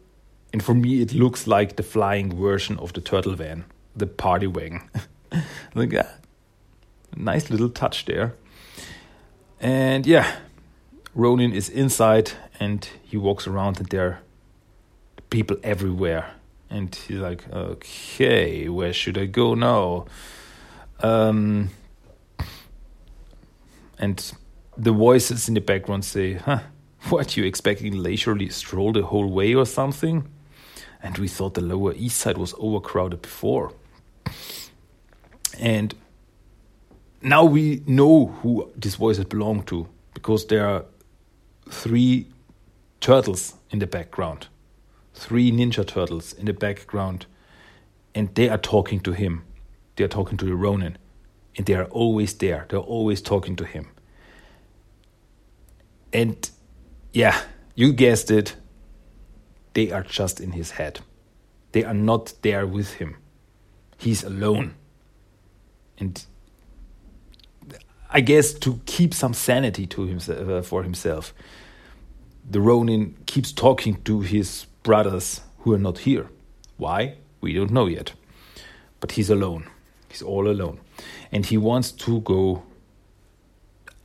And 0.53 0.63
for 0.63 0.75
me, 0.75 1.01
it 1.01 1.13
looks 1.13 1.47
like 1.47 1.77
the 1.77 1.83
flying 1.83 2.35
version 2.37 2.79
of 2.79 2.93
the 2.93 3.01
turtle 3.01 3.35
van, 3.35 3.65
the 3.97 4.07
party 4.07 4.47
wagon. 4.47 4.89
like, 5.75 5.93
yeah, 5.93 6.09
nice 7.17 7.51
little 7.51 7.69
touch 7.69 8.05
there. 8.05 8.35
And 9.61 10.07
yeah, 10.07 10.37
Ronin 11.15 11.53
is 11.53 11.69
inside 11.69 12.33
and 12.61 12.89
he 13.03 13.17
walks 13.17 13.47
around, 13.47 13.79
and 13.79 13.89
there 13.89 14.07
are 14.07 14.19
people 15.31 15.57
everywhere. 15.63 16.31
And 16.71 16.95
he's 16.95 17.19
like, 17.19 17.49
okay, 17.53 18.69
where 18.69 18.93
should 18.93 19.19
I 19.19 19.27
go 19.27 19.55
now? 19.55 20.07
Um, 21.05 21.69
and 23.99 24.33
the 24.79 24.91
voices 24.91 25.49
in 25.49 25.55
the 25.55 25.61
background 25.61 26.03
say, 26.03 26.33
huh, 26.33 26.61
what, 27.11 27.37
you 27.37 27.45
expecting 27.45 28.03
leisurely 28.03 28.49
stroll 28.49 28.93
the 28.93 29.03
whole 29.03 29.31
way 29.31 29.55
or 29.55 29.67
something? 29.67 30.27
And 31.03 31.19
we 31.19 31.29
thought 31.29 31.53
the 31.53 31.61
Lower 31.61 31.93
East 31.93 32.17
Side 32.17 32.39
was 32.39 32.55
overcrowded 32.57 33.21
before. 33.21 33.75
And 35.61 35.95
now 37.21 37.45
we 37.45 37.83
know 37.87 38.27
who 38.41 38.73
these 38.75 38.95
voices 38.95 39.27
belong 39.27 39.65
to 39.65 39.87
because 40.15 40.47
there 40.47 40.67
are 40.67 40.87
three 41.69 42.29
turtles 43.01 43.57
in 43.69 43.79
the 43.79 43.87
background, 43.87 44.47
three 45.13 45.53
ninja 45.53 45.87
turtles 45.87 46.33
in 46.33 46.47
the 46.47 46.55
background, 46.55 47.27
and 48.15 48.35
they 48.35 48.49
are 48.49 48.57
talking 48.57 49.01
to 49.01 49.13
him 49.13 49.45
they're 49.97 50.09
talking 50.09 50.37
to 50.39 50.45
the 50.45 50.55
Ronin, 50.55 50.99
and 51.57 51.67
they 51.67 51.75
are 51.75 51.85
always 51.85 52.35
there. 52.35 52.67
They're 52.69 52.79
always 52.79 53.23
talking 53.23 53.57
to 53.57 53.65
him. 53.65 53.89
And 56.13 56.51
yeah, 57.13 57.41
you 57.75 57.93
guessed 57.93 58.31
it. 58.31 58.57
They 59.75 59.91
are 59.91 60.03
just 60.03 60.41
in 60.41 60.53
his 60.53 60.73
head. 60.73 61.01
They 61.73 61.85
are 61.85 61.95
not 61.95 62.35
there 62.43 62.67
with 62.67 62.95
him. 62.95 63.17
He's 63.99 64.23
alone. 64.23 64.75
And 65.99 66.25
I 68.11 68.21
guess 68.21 68.53
to 68.55 68.81
keep 68.87 69.13
some 69.13 69.35
sanity 69.35 69.87
to 69.89 70.07
himself 70.07 70.49
uh, 70.49 70.63
for 70.63 70.85
himself, 70.85 71.35
the 72.49 72.61
Ronin 72.61 73.17
keeps 73.27 73.51
talking 73.51 74.01
to 74.03 74.21
his 74.21 74.67
brothers 74.83 75.41
who 75.59 75.73
are 75.73 75.79
not 75.79 75.99
here. 75.99 76.29
Why? 76.77 77.17
We 77.41 77.55
don't 77.55 77.73
know 77.73 77.87
yet. 77.87 78.13
But 79.01 79.13
he's 79.13 79.31
alone. 79.31 79.69
He's 80.15 80.23
all 80.23 80.49
alone. 80.49 80.79
And 81.33 81.45
he 81.45 81.57
wants 81.57 81.91
to 81.91 82.21
go 82.21 82.63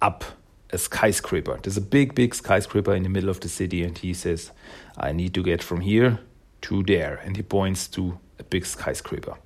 up 0.01 0.23
a 0.71 0.79
skyscraper. 0.79 1.59
There's 1.61 1.77
a 1.77 1.81
big, 1.81 2.15
big 2.15 2.33
skyscraper 2.33 2.95
in 2.95 3.03
the 3.03 3.09
middle 3.09 3.29
of 3.29 3.41
the 3.41 3.47
city, 3.47 3.83
and 3.83 3.95
he 3.95 4.15
says, 4.15 4.49
I 4.97 5.11
need 5.11 5.35
to 5.35 5.43
get 5.43 5.61
from 5.61 5.81
here 5.81 6.19
to 6.63 6.81
there. 6.81 7.21
And 7.23 7.37
he 7.37 7.43
points 7.43 7.87
to 7.89 8.17
a 8.39 8.43
big 8.43 8.65
skyscraper. 8.65 9.37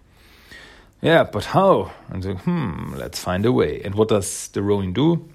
Yeah, 1.01 1.25
but 1.25 1.43
how? 1.43 1.91
And 2.07 2.23
so, 2.23 2.35
hmm, 2.35 2.93
let's 2.95 3.19
find 3.19 3.45
a 3.45 3.51
way. 3.51 3.81
And 3.83 3.95
what 3.95 4.07
does 4.07 4.47
the 4.47 4.63
Ronin 4.63 4.93
do? 4.93 5.27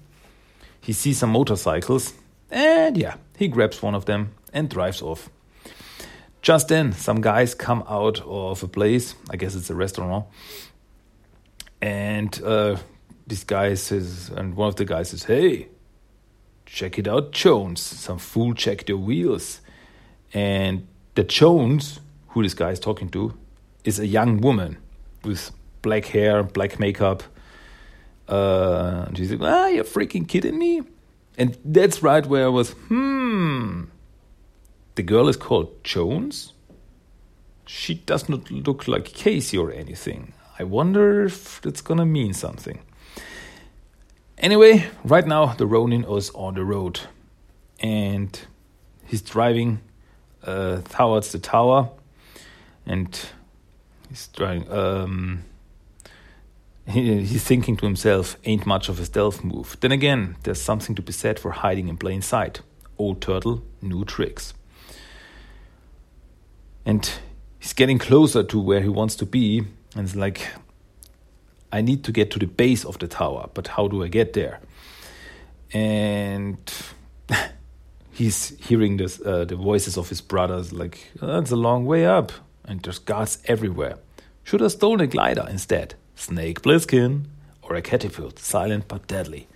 He 0.81 0.93
sees 0.93 1.19
some 1.19 1.29
motorcycles, 1.29 2.13
and 2.49 2.97
yeah, 2.97 3.17
he 3.37 3.49
grabs 3.49 3.83
one 3.83 3.93
of 3.93 4.05
them 4.05 4.33
and 4.51 4.67
drives 4.67 5.03
off. 5.03 5.29
Just 6.41 6.69
then, 6.69 6.93
some 6.93 7.21
guys 7.21 7.53
come 7.53 7.83
out 7.87 8.19
of 8.21 8.63
a 8.63 8.67
place, 8.67 9.13
I 9.29 9.35
guess 9.35 9.53
it's 9.53 9.69
a 9.69 9.75
restaurant, 9.75 10.25
and 11.81 12.41
uh, 12.43 12.77
this 13.27 13.43
guy 13.43 13.73
says, 13.75 14.29
and 14.35 14.55
one 14.55 14.67
of 14.67 14.75
the 14.75 14.85
guys 14.85 15.09
says, 15.09 15.23
"Hey, 15.23 15.69
check 16.65 16.99
it 16.99 17.07
out, 17.07 17.31
Jones. 17.31 17.81
Some 17.81 18.17
fool 18.17 18.53
checked 18.53 18.89
your 18.89 18.97
wheels." 18.97 19.61
And 20.33 20.87
the 21.15 21.23
Jones, 21.23 21.99
who 22.29 22.43
this 22.43 22.53
guy 22.53 22.71
is 22.71 22.79
talking 22.79 23.09
to, 23.09 23.33
is 23.83 23.99
a 23.99 24.07
young 24.07 24.41
woman 24.41 24.77
with 25.23 25.51
black 25.81 26.05
hair, 26.05 26.43
black 26.43 26.79
makeup. 26.79 27.23
Uh, 28.27 29.05
and 29.07 29.17
she's 29.17 29.31
like, 29.31 29.41
"Ah, 29.41 29.67
you're 29.67 29.83
freaking 29.83 30.27
kidding 30.27 30.57
me!" 30.57 30.81
And 31.37 31.57
that's 31.63 32.03
right 32.03 32.25
where 32.25 32.45
I 32.45 32.49
was. 32.49 32.71
Hmm. 32.89 33.85
The 34.95 35.03
girl 35.03 35.29
is 35.29 35.37
called 35.37 35.83
Jones. 35.83 36.51
She 37.65 37.93
does 37.93 38.27
not 38.27 38.51
look 38.51 38.87
like 38.87 39.05
Casey 39.05 39.57
or 39.57 39.71
anything. 39.71 40.33
I 40.59 40.63
wonder 40.63 41.23
if 41.23 41.65
it's 41.65 41.79
gonna 41.79 42.05
mean 42.05 42.33
something. 42.33 42.79
Anyway, 44.37 44.87
right 45.05 45.25
now 45.25 45.53
the 45.53 45.65
Ronin 45.65 46.03
is 46.03 46.31
on 46.31 46.55
the 46.55 46.65
road 46.65 46.99
and 47.79 48.37
he's 49.05 49.21
driving 49.21 49.79
uh, 50.43 50.81
towards 50.89 51.31
the 51.31 51.39
tower 51.39 51.89
and 52.85 53.17
he's 54.09 54.27
driving. 54.27 54.69
Um, 54.69 55.45
he, 56.85 57.23
he's 57.23 57.45
thinking 57.45 57.77
to 57.77 57.85
himself, 57.85 58.35
ain't 58.43 58.65
much 58.65 58.89
of 58.89 58.99
a 58.99 59.05
stealth 59.05 59.45
move. 59.45 59.77
Then 59.79 59.93
again, 59.93 60.35
there's 60.43 60.61
something 60.61 60.93
to 60.95 61.01
be 61.01 61.13
said 61.13 61.39
for 61.39 61.51
hiding 61.51 61.87
in 61.87 61.95
plain 61.95 62.21
sight. 62.21 62.59
Old 62.97 63.21
turtle, 63.21 63.63
new 63.81 64.03
tricks. 64.03 64.53
And 66.85 67.09
he's 67.59 67.71
getting 67.71 67.97
closer 67.97 68.43
to 68.43 68.59
where 68.59 68.81
he 68.81 68.89
wants 68.89 69.15
to 69.15 69.25
be 69.25 69.65
and 69.95 70.05
it's 70.05 70.15
like, 70.15 70.47
I 71.71 71.81
need 71.81 72.03
to 72.05 72.11
get 72.11 72.31
to 72.31 72.39
the 72.39 72.47
base 72.47 72.85
of 72.85 72.99
the 72.99 73.07
tower, 73.07 73.49
but 73.53 73.67
how 73.67 73.87
do 73.87 74.03
I 74.03 74.07
get 74.07 74.33
there? 74.33 74.59
And 75.71 76.57
he's 78.11 78.57
hearing 78.59 78.97
this, 78.97 79.21
uh, 79.21 79.45
the 79.45 79.55
voices 79.55 79.97
of 79.97 80.09
his 80.09 80.21
brothers, 80.21 80.73
like, 80.73 81.11
that's 81.21 81.51
a 81.51 81.55
long 81.55 81.85
way 81.85 82.05
up, 82.05 82.31
and 82.65 82.81
there's 82.81 82.99
guards 82.99 83.39
everywhere. 83.45 83.97
Should 84.43 84.61
have 84.61 84.71
stolen 84.71 85.01
a 85.01 85.07
glider 85.07 85.45
instead. 85.49 85.95
Snake 86.15 86.61
Plissken, 86.61 87.25
or 87.61 87.75
a 87.75 87.81
catapult, 87.81 88.39
silent 88.39 88.87
but 88.87 89.07
deadly. 89.07 89.47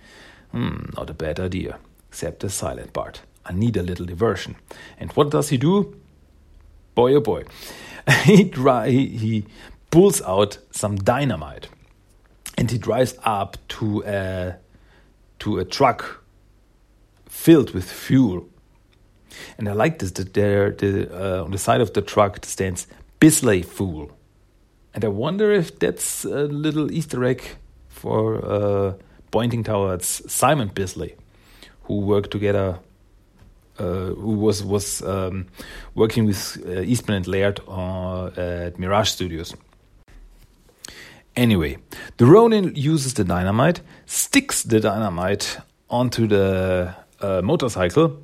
Hmm, 0.52 0.90
not 0.96 1.10
a 1.10 1.14
bad 1.14 1.40
idea, 1.40 1.78
except 2.08 2.40
the 2.40 2.50
silent 2.50 2.92
part. 2.92 3.22
I 3.44 3.52
need 3.52 3.76
a 3.76 3.82
little 3.82 4.06
diversion. 4.06 4.56
And 4.98 5.10
what 5.12 5.30
does 5.30 5.48
he 5.48 5.58
do? 5.58 5.96
Boy, 6.94 7.14
oh 7.14 7.20
boy. 7.20 7.44
he, 8.22 8.44
dry, 8.44 8.88
he, 8.88 9.06
he 9.08 9.44
pulls 9.94 10.20
out 10.22 10.58
some 10.72 10.96
dynamite 10.96 11.68
and 12.58 12.68
he 12.68 12.78
drives 12.78 13.14
up 13.22 13.56
to 13.68 14.02
a 14.04 14.56
to 15.38 15.58
a 15.58 15.64
truck 15.64 16.24
filled 17.28 17.70
with 17.74 17.88
fuel. 17.88 18.44
And 19.56 19.68
I 19.68 19.72
like 19.72 20.00
this 20.00 20.10
that 20.10 20.34
there 20.34 20.72
the, 20.72 21.08
uh, 21.12 21.44
on 21.44 21.52
the 21.52 21.58
side 21.58 21.80
of 21.80 21.92
the 21.92 22.02
truck 22.02 22.44
stands 22.44 22.88
Bisley 23.20 23.62
Fool. 23.62 24.10
And 24.94 25.04
I 25.04 25.08
wonder 25.08 25.52
if 25.52 25.78
that's 25.78 26.24
a 26.24 26.48
little 26.48 26.90
Easter 26.90 27.24
egg 27.24 27.42
for 27.86 28.44
uh, 28.44 28.94
pointing 29.30 29.62
towards 29.62 30.22
Simon 30.26 30.72
Bisley, 30.74 31.14
who 31.84 32.00
worked 32.00 32.32
together, 32.32 32.80
uh, 33.78 34.06
who 34.06 34.32
was 34.32 34.64
was 34.64 35.02
um, 35.02 35.46
working 35.94 36.26
with 36.26 36.60
uh, 36.66 36.80
Eastman 36.80 37.18
and 37.18 37.28
Laird 37.28 37.60
uh, 37.68 38.26
at 38.36 38.76
Mirage 38.76 39.10
Studios. 39.10 39.54
Anyway, 41.36 41.78
the 42.16 42.26
Ronin 42.26 42.74
uses 42.76 43.14
the 43.14 43.24
dynamite, 43.24 43.80
sticks 44.06 44.62
the 44.62 44.78
dynamite 44.78 45.58
onto 45.90 46.28
the 46.28 46.94
uh, 47.20 47.40
motorcycle, 47.42 48.22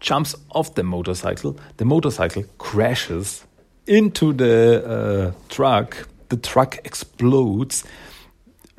jumps 0.00 0.34
off 0.50 0.74
the 0.74 0.82
motorcycle. 0.82 1.58
The 1.76 1.84
motorcycle 1.84 2.44
crashes 2.58 3.44
into 3.86 4.32
the 4.32 4.84
uh, 4.86 5.32
truck. 5.48 6.08
The 6.28 6.36
truck 6.38 6.78
explodes. 6.84 7.84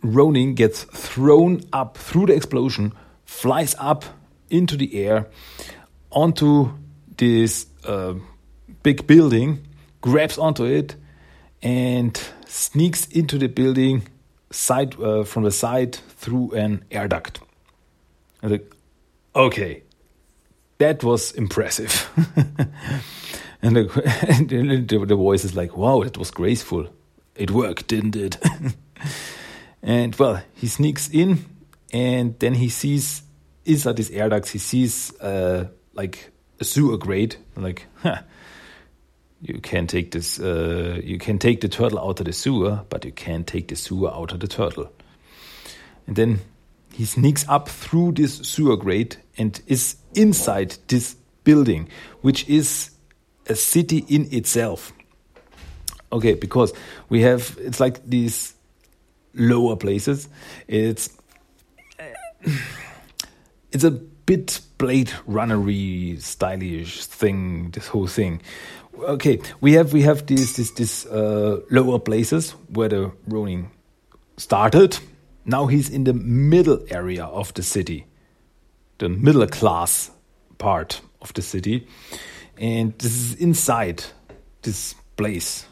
Ronin 0.01 0.55
gets 0.55 0.84
thrown 0.84 1.62
up 1.72 1.98
through 1.98 2.27
the 2.27 2.34
explosion, 2.34 2.93
flies 3.25 3.75
up 3.79 4.05
into 4.50 4.77
the 4.77 5.05
air 5.05 5.27
onto 6.12 6.72
this 7.17 7.67
uh, 7.86 8.13
big 8.84 9.05
building, 9.07 9.67
grabs 10.01 10.38
onto 10.38 10.65
it, 10.65 10.96
and 11.62 12.19
sneaks 12.47 13.07
into 13.07 13.37
the 13.37 13.47
building 13.47 14.07
side 14.51 14.99
uh, 14.99 15.23
from 15.23 15.43
the 15.43 15.51
side 15.51 15.95
through 15.95 16.51
an 16.51 16.83
air 16.91 17.07
duct. 17.07 17.39
Like, 18.41 18.73
okay, 19.35 19.83
that 20.77 21.03
was 21.03 21.31
impressive. 21.33 22.09
and, 23.61 23.75
the, 23.75 24.25
and 24.29 24.87
the, 24.87 25.05
the 25.05 25.15
voice 25.15 25.43
is 25.43 25.55
like, 25.55 25.75
wow, 25.75 26.03
that 26.03 26.17
was 26.17 26.31
graceful. 26.31 26.87
It 27.35 27.51
worked, 27.51 27.87
didn't 27.87 28.15
it? 28.15 28.37
and 29.83 30.15
well, 30.15 30.41
he 30.55 30.67
sneaks 30.67 31.09
in, 31.09 31.45
and 31.91 32.37
then 32.39 32.55
he 32.55 32.69
sees 32.69 33.23
inside 33.67 33.97
this 33.97 34.09
air 34.09 34.29
duct, 34.29 34.49
he 34.49 34.59
sees 34.59 35.15
uh, 35.19 35.67
like 35.93 36.31
a 36.59 36.63
sewer 36.63 36.97
grate, 36.97 37.37
like, 37.55 37.85
huh, 37.97 38.21
you 39.41 39.60
can 39.60 39.88
take 39.88 40.12
this 40.12 40.39
uh, 40.39 41.00
you 41.03 41.17
can 41.17 41.38
take 41.38 41.62
the 41.62 41.67
turtle 41.67 42.00
out 42.00 42.20
of 42.20 42.25
the 42.25 42.34
sewer 42.34 42.84
but 42.89 43.06
you 43.06 43.12
can't 43.12 43.46
take 43.46 43.67
the 43.67 43.75
sewer 43.75 44.12
out 44.12 44.32
of 44.32 44.39
the 44.39 44.48
turtle. 44.48 44.91
And 46.08 46.15
then 46.15 46.39
he 46.94 47.06
sneaks 47.06 47.46
up 47.48 47.70
through 47.70 48.13
this 48.13 48.38
sewer 48.38 48.77
grate 48.77 49.17
and 49.38 49.60
is 49.67 49.98
inside 50.15 50.77
this 50.88 51.15
building 51.44 51.89
which 52.22 52.48
is 52.50 52.91
a 53.48 53.56
city 53.56 54.06
in 54.08 54.27
itself. 54.34 54.94
Okay 56.12 56.34
because 56.34 56.74
we 57.10 57.22
have 57.22 57.58
it's 57.60 57.79
like 57.79 58.08
these 58.08 58.56
lower 59.34 59.75
places. 59.75 60.27
It's 60.67 61.10
it's 63.72 63.84
a 63.84 63.91
bit 63.91 64.60
blade 64.77 65.12
runnery 65.27 66.22
stylish 66.22 67.06
thing 67.06 67.72
this 67.72 67.88
whole 67.88 68.08
thing 68.08 68.41
okay, 68.99 69.39
we 69.61 69.73
have 69.73 69.93
we 69.93 70.01
have 70.01 70.25
these 70.25 70.55
this 70.55 70.71
this 70.71 71.05
uh, 71.05 71.59
lower 71.69 71.99
places 71.99 72.51
where 72.69 72.89
the 72.89 73.11
Ronin 73.27 73.69
started. 74.37 74.97
Now 75.45 75.67
he's 75.67 75.89
in 75.89 76.03
the 76.03 76.13
middle 76.13 76.79
area 76.89 77.25
of 77.25 77.53
the 77.53 77.63
city, 77.63 78.05
the 78.97 79.09
middle 79.09 79.47
class 79.47 80.11
part 80.57 81.01
of 81.21 81.33
the 81.33 81.41
city, 81.41 81.87
and 82.57 82.97
this 82.99 83.15
is 83.15 83.35
inside 83.35 84.03
this 84.61 84.95
place. 85.15 85.65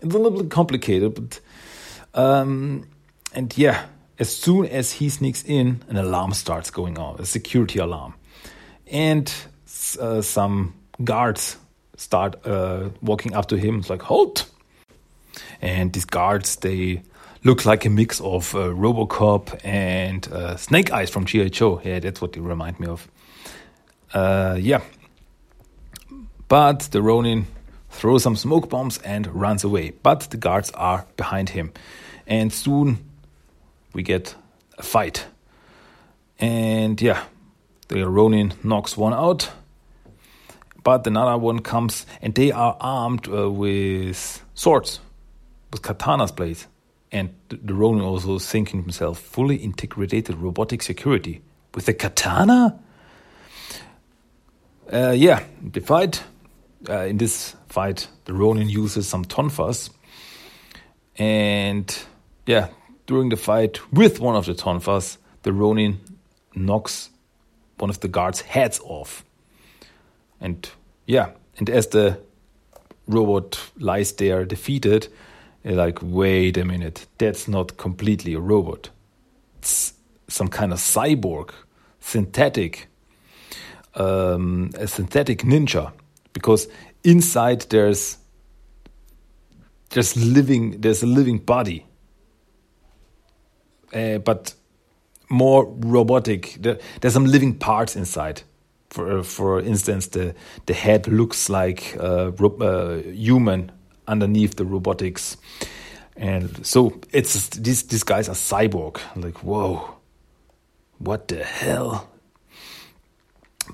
It's 0.00 0.14
a 0.14 0.18
little 0.18 0.42
bit 0.42 0.50
complicated, 0.50 1.14
but 1.14 1.40
um, 2.14 2.88
and 3.32 3.56
yeah, 3.58 3.86
as 4.18 4.34
soon 4.34 4.66
as 4.66 4.92
he 4.92 5.08
sneaks 5.08 5.44
in, 5.44 5.82
an 5.88 5.96
alarm 5.96 6.32
starts 6.32 6.70
going 6.70 6.98
off, 6.98 7.20
a 7.20 7.26
security 7.26 7.78
alarm, 7.78 8.14
and 8.86 9.32
uh, 10.00 10.22
some 10.22 10.74
guards 11.02 11.56
start 11.96 12.46
uh, 12.46 12.90
walking 13.02 13.34
up 13.34 13.46
to 13.48 13.56
him. 13.56 13.80
It's 13.80 13.90
like, 13.90 14.02
halt! 14.02 14.50
And 15.60 15.92
these 15.92 16.04
guards, 16.04 16.56
they 16.56 17.02
look 17.44 17.64
like 17.64 17.84
a 17.84 17.90
mix 17.90 18.20
of 18.20 18.54
uh, 18.54 18.68
Robocop 18.68 19.60
and 19.64 20.26
uh, 20.32 20.56
Snake 20.56 20.92
Eyes 20.92 21.10
from 21.10 21.24
G.I. 21.24 21.48
Joe. 21.48 21.80
Yeah, 21.84 22.00
that's 22.00 22.20
what 22.20 22.32
they 22.32 22.40
remind 22.40 22.80
me 22.80 22.86
of. 22.86 23.08
Uh, 24.12 24.58
yeah. 24.60 24.80
But 26.48 26.80
the 26.90 27.02
Ronin 27.02 27.46
throws 27.90 28.22
some 28.22 28.36
smoke 28.36 28.68
bombs 28.68 28.98
and 28.98 29.26
runs 29.34 29.64
away. 29.64 29.92
But 30.02 30.20
the 30.30 30.36
guards 30.36 30.70
are 30.72 31.06
behind 31.16 31.50
him. 31.50 31.72
And 32.26 32.52
soon 32.52 32.98
we 33.92 34.02
get 34.02 34.34
a 34.78 34.82
fight. 34.82 35.26
And 36.38 37.00
yeah, 37.00 37.24
the 37.88 38.08
Ronin 38.08 38.54
knocks 38.62 38.96
one 38.96 39.14
out 39.14 39.50
but 40.84 41.06
another 41.06 41.36
one 41.36 41.60
comes 41.60 42.06
and 42.22 42.34
they 42.34 42.52
are 42.52 42.76
armed 42.78 43.26
uh, 43.28 43.50
with 43.50 44.44
swords, 44.54 45.00
with 45.72 45.82
katanas 45.82 46.34
blades. 46.34 46.68
And 47.10 47.34
the, 47.48 47.74
Ronin 47.74 48.02
also 48.02 48.38
thinking 48.38 48.82
himself, 48.82 49.18
fully 49.18 49.56
integrated 49.56 50.36
robotic 50.36 50.82
security 50.82 51.42
with 51.74 51.88
a 51.88 51.94
katana? 51.94 52.78
Uh, 54.92 55.14
yeah, 55.16 55.42
the 55.62 55.80
fight. 55.80 56.22
Uh, 56.88 57.06
in 57.06 57.16
this 57.16 57.56
fight, 57.68 58.08
the 58.26 58.34
Ronin 58.34 58.68
uses 58.68 59.08
some 59.08 59.24
tonfas. 59.24 59.90
And 61.16 61.96
yeah, 62.46 62.68
during 63.06 63.30
the 63.30 63.36
fight 63.36 63.80
with 63.92 64.20
one 64.20 64.36
of 64.36 64.44
the 64.44 64.54
tonfas, 64.54 65.16
the 65.44 65.52
Ronin 65.52 66.00
knocks 66.54 67.10
one 67.78 67.90
of 67.90 68.00
the 68.00 68.08
guards' 68.08 68.42
heads 68.42 68.80
off. 68.84 69.23
And 70.44 70.68
yeah, 71.06 71.30
and 71.56 71.70
as 71.70 71.86
the 71.86 72.20
robot 73.06 73.58
lies 73.78 74.12
there 74.12 74.44
defeated, 74.44 75.08
you're 75.64 75.74
like, 75.74 76.00
wait 76.02 76.58
a 76.58 76.66
minute, 76.66 77.06
that's 77.16 77.48
not 77.48 77.78
completely 77.78 78.34
a 78.34 78.40
robot. 78.40 78.90
It's 79.58 79.94
some 80.28 80.48
kind 80.48 80.74
of 80.74 80.80
cyborg, 80.80 81.50
synthetic, 82.00 82.88
um, 83.94 84.70
a 84.76 84.86
synthetic 84.86 85.44
ninja, 85.44 85.92
because 86.34 86.68
inside 87.02 87.62
there's 87.70 88.18
there's 89.90 90.14
living 90.14 90.82
there's 90.82 91.02
a 91.02 91.06
living 91.06 91.38
body, 91.38 91.86
uh, 93.94 94.18
but 94.18 94.52
more 95.30 95.64
robotic. 95.64 96.58
There, 96.60 96.78
there's 97.00 97.14
some 97.14 97.24
living 97.24 97.58
parts 97.58 97.96
inside 97.96 98.42
for 98.94 99.24
for 99.24 99.60
instance, 99.60 100.06
the 100.08 100.34
the 100.66 100.74
head 100.74 101.08
looks 101.08 101.48
like 101.48 101.96
uh, 101.98 102.30
uh, 102.60 103.02
human 103.12 103.72
underneath 104.06 104.54
the 104.54 104.64
robotics, 104.64 105.36
and 106.16 106.64
so 106.64 107.00
it's 107.12 107.48
these 107.48 107.82
these 107.82 108.04
guys 108.04 108.28
are 108.28 108.36
cyborg. 108.36 109.00
like 109.16 109.42
whoa, 109.42 109.96
what 110.98 111.26
the 111.26 111.42
hell? 111.42 112.08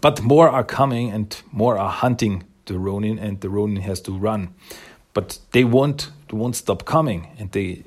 But 0.01 0.23
more 0.23 0.49
are 0.49 0.65
coming, 0.65 1.13
and 1.13 1.43
more 1.53 1.77
are 1.77 1.91
hunting 1.91 2.45
the 2.65 2.79
Ronin, 2.79 3.19
and 3.19 3.41
the 3.41 3.51
Ronin 3.51 3.83
has 3.83 4.01
to 4.03 4.13
run. 4.13 4.55
But 5.13 5.39
they 5.51 5.65
won't 5.65 6.11
they 6.29 6.37
won't 6.39 6.57
stop 6.57 6.85
coming, 6.87 7.27
and 7.39 7.53
they 7.53 7.83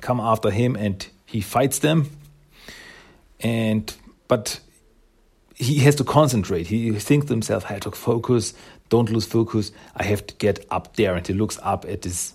come 0.00 0.18
after 0.20 0.50
him, 0.50 0.76
and 0.76 1.06
he 1.26 1.40
fights 1.40 1.78
them. 1.78 2.06
And 3.38 3.94
but 4.26 4.60
he 5.62 5.78
has 5.80 5.94
to 5.96 6.04
concentrate. 6.04 6.66
He 6.66 6.92
thinks 6.92 7.26
to 7.26 7.32
himself, 7.32 7.64
I 7.66 7.74
have 7.74 7.80
to 7.80 7.90
focus, 7.90 8.54
don't 8.88 9.10
lose 9.10 9.26
focus. 9.26 9.72
I 9.96 10.04
have 10.04 10.26
to 10.26 10.34
get 10.34 10.66
up 10.70 10.96
there. 10.96 11.14
And 11.14 11.26
he 11.26 11.32
looks 11.32 11.58
up 11.62 11.84
at 11.86 12.02
this 12.02 12.34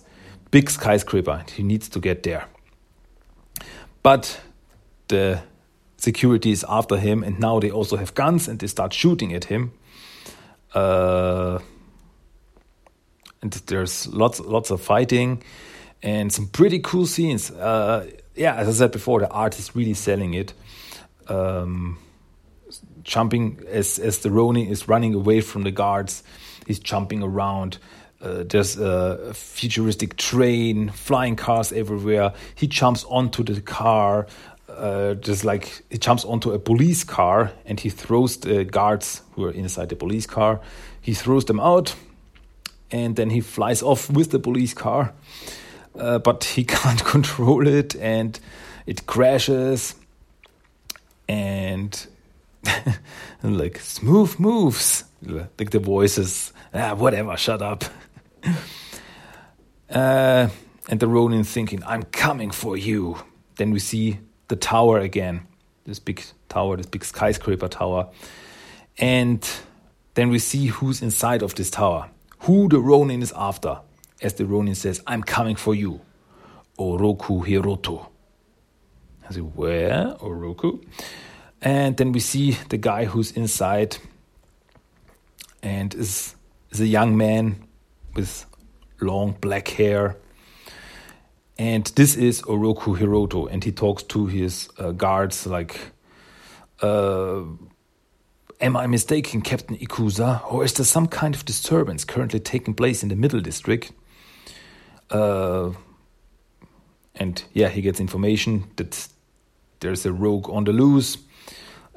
big 0.50 0.70
skyscraper. 0.70 1.44
He 1.54 1.62
needs 1.62 1.88
to 1.90 2.00
get 2.00 2.22
there. 2.22 2.46
But 4.02 4.40
the 5.08 5.42
security 5.96 6.50
is 6.50 6.64
after 6.68 6.96
him, 6.96 7.22
and 7.22 7.38
now 7.38 7.60
they 7.60 7.70
also 7.70 7.96
have 7.96 8.14
guns 8.14 8.48
and 8.48 8.58
they 8.58 8.66
start 8.66 8.92
shooting 8.92 9.34
at 9.34 9.44
him. 9.44 9.72
Uh, 10.74 11.58
and 13.42 13.52
there's 13.52 14.06
lots, 14.08 14.40
lots 14.40 14.70
of 14.70 14.80
fighting 14.80 15.42
and 16.02 16.32
some 16.32 16.46
pretty 16.46 16.78
cool 16.78 17.06
scenes. 17.06 17.50
Uh, 17.50 18.10
yeah, 18.34 18.54
as 18.54 18.68
I 18.68 18.72
said 18.72 18.92
before, 18.92 19.20
the 19.20 19.28
art 19.28 19.58
is 19.58 19.74
really 19.74 19.94
selling 19.94 20.34
it. 20.34 20.52
Um, 21.28 21.98
jumping 23.02 23.64
as 23.68 23.98
as 23.98 24.18
the 24.18 24.30
Ronin 24.30 24.66
is 24.66 24.88
running 24.88 25.14
away 25.14 25.40
from 25.40 25.62
the 25.62 25.70
guards. 25.70 26.22
He's 26.66 26.78
jumping 26.78 27.22
around. 27.22 27.78
Uh, 28.20 28.42
there's 28.48 28.78
a 28.78 29.32
futuristic 29.32 30.16
train, 30.16 30.90
flying 30.90 31.36
cars 31.36 31.72
everywhere. 31.72 32.32
He 32.54 32.66
jumps 32.66 33.04
onto 33.04 33.42
the 33.44 33.60
car. 33.60 34.26
Uh, 34.68 35.14
just 35.14 35.44
like 35.44 35.82
he 35.90 35.98
jumps 35.98 36.24
onto 36.24 36.52
a 36.52 36.58
police 36.58 37.02
car 37.02 37.50
and 37.64 37.80
he 37.80 37.88
throws 37.88 38.36
the 38.36 38.64
guards 38.64 39.22
who 39.32 39.44
are 39.44 39.50
inside 39.50 39.88
the 39.88 39.96
police 39.96 40.26
car. 40.26 40.60
He 41.00 41.14
throws 41.14 41.46
them 41.46 41.58
out, 41.58 41.94
and 42.90 43.16
then 43.16 43.30
he 43.30 43.40
flies 43.40 43.82
off 43.82 44.10
with 44.10 44.30
the 44.30 44.38
police 44.38 44.74
car. 44.74 45.14
Uh, 45.98 46.18
but 46.18 46.44
he 46.44 46.64
can't 46.76 47.04
control 47.04 47.66
it, 47.66 47.96
and 47.96 48.38
it 48.86 49.06
crashes, 49.06 49.94
and, 51.28 52.06
and 53.42 53.58
like 53.58 53.80
smooth 53.80 54.38
moves, 54.38 55.04
like 55.22 55.70
the 55.70 55.78
voices, 55.78 56.52
ah, 56.74 56.94
whatever, 56.94 57.36
shut 57.36 57.62
up. 57.62 57.84
uh, 59.90 60.48
and 60.88 61.00
the 61.00 61.06
Ronin 61.06 61.44
thinking, 61.44 61.82
I'm 61.84 62.02
coming 62.04 62.50
for 62.50 62.76
you. 62.76 63.18
Then 63.56 63.70
we 63.70 63.78
see 63.78 64.20
the 64.48 64.56
tower 64.56 64.98
again, 64.98 65.46
this 65.84 65.98
big 65.98 66.24
tower, 66.48 66.76
this 66.76 66.86
big 66.86 67.04
skyscraper 67.04 67.68
tower. 67.68 68.08
And 68.98 69.48
then 70.14 70.30
we 70.30 70.38
see 70.38 70.66
who's 70.66 71.02
inside 71.02 71.42
of 71.42 71.54
this 71.54 71.70
tower, 71.70 72.10
who 72.40 72.68
the 72.68 72.80
Ronin 72.80 73.22
is 73.22 73.32
after. 73.36 73.80
As 74.20 74.34
the 74.34 74.46
Ronin 74.46 74.74
says, 74.74 75.00
I'm 75.06 75.22
coming 75.22 75.54
for 75.54 75.74
you. 75.74 76.00
Oroku 76.78 77.44
Hiroto. 77.46 78.08
I 79.28 79.32
say, 79.32 79.40
where? 79.40 80.16
Oroku. 80.20 80.84
And 81.60 81.96
then 81.96 82.12
we 82.12 82.20
see 82.20 82.52
the 82.68 82.78
guy 82.78 83.04
who's 83.04 83.32
inside 83.32 83.98
and 85.62 85.94
is, 85.94 86.36
is 86.70 86.80
a 86.80 86.86
young 86.86 87.16
man 87.16 87.64
with 88.14 88.46
long 89.00 89.36
black 89.40 89.68
hair. 89.68 90.16
And 91.58 91.86
this 91.96 92.16
is 92.16 92.42
Oroku 92.42 92.96
Hiroto, 92.96 93.50
and 93.50 93.64
he 93.64 93.72
talks 93.72 94.04
to 94.04 94.26
his 94.26 94.68
uh, 94.78 94.92
guards 94.92 95.46
like, 95.46 95.92
uh, 96.80 97.42
Am 98.60 98.76
I 98.76 98.88
mistaken, 98.88 99.40
Captain 99.40 99.76
Ikusa, 99.76 100.52
or 100.52 100.64
is 100.64 100.72
there 100.72 100.84
some 100.84 101.06
kind 101.06 101.34
of 101.36 101.44
disturbance 101.44 102.04
currently 102.04 102.40
taking 102.40 102.74
place 102.74 103.04
in 103.04 103.08
the 103.08 103.14
Middle 103.14 103.40
District? 103.40 103.92
Uh, 105.10 105.70
and 107.14 107.44
yeah, 107.52 107.68
he 107.68 107.82
gets 107.82 108.00
information 108.00 108.64
that 108.74 109.08
there's 109.78 110.04
a 110.04 110.12
rogue 110.12 110.50
on 110.50 110.64
the 110.64 110.72
loose. 110.72 111.18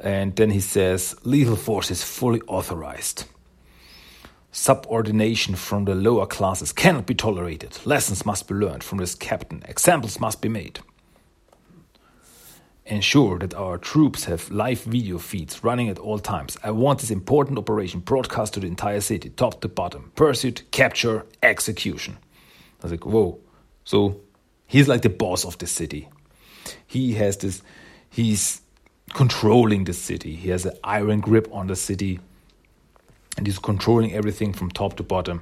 And 0.02 0.36
then 0.36 0.50
he 0.50 0.60
says, 0.60 1.16
Lethal 1.24 1.56
force 1.56 1.92
is 1.92 2.04
fully 2.04 2.42
authorized. 2.48 3.26
Subordination 4.52 5.56
from 5.56 5.86
the 5.86 5.96
lower 5.96 6.26
classes 6.26 6.74
cannot 6.74 7.06
be 7.06 7.16
tolerated. 7.16 7.78
Lessons 7.86 8.26
must 8.26 8.48
be 8.48 8.56
learned 8.56 8.84
from 8.84 8.98
this 8.98 9.16
captain. 9.16 9.64
Examples 9.68 10.20
must 10.20 10.42
be 10.42 10.50
made. 10.50 10.80
Ensure 12.86 13.38
that 13.40 13.54
our 13.54 13.78
troops 13.78 14.26
have 14.26 14.50
live 14.50 14.82
video 14.84 15.20
feeds 15.20 15.64
running 15.64 15.88
at 15.88 16.00
all 16.00 16.18
times. 16.18 16.58
I 16.64 16.72
want 16.72 17.00
this 17.00 17.12
important 17.12 17.60
operation 17.60 18.00
broadcast 18.00 18.56
to 18.56 18.60
the 18.60 18.68
entire 18.68 19.02
city, 19.02 19.30
top 19.30 19.62
to 19.62 19.70
bottom. 19.70 20.12
Pursuit, 20.16 20.64
capture, 20.72 21.26
execution. 21.44 22.18
I 22.82 22.84
was 22.84 22.92
like, 22.92 23.06
whoa. 23.06 23.40
So 23.86 24.20
he's 24.66 24.88
like 24.88 25.04
the 25.04 25.10
boss 25.10 25.46
of 25.46 25.60
the 25.60 25.68
city. 25.68 26.10
He 26.88 27.14
has 27.14 27.38
this, 27.38 27.62
he's 28.10 28.61
controlling 29.13 29.84
the 29.86 29.93
city. 29.93 30.36
He 30.36 30.50
has 30.50 30.65
an 30.65 30.78
iron 30.84 31.19
grip 31.19 31.47
on 31.52 31.67
the 31.67 31.76
city, 31.76 32.19
and 33.38 33.45
he's 33.45 33.60
controlling 33.60 34.13
everything 34.13 34.54
from 34.54 34.71
top 34.71 34.97
to 34.97 35.04
bottom. 35.04 35.41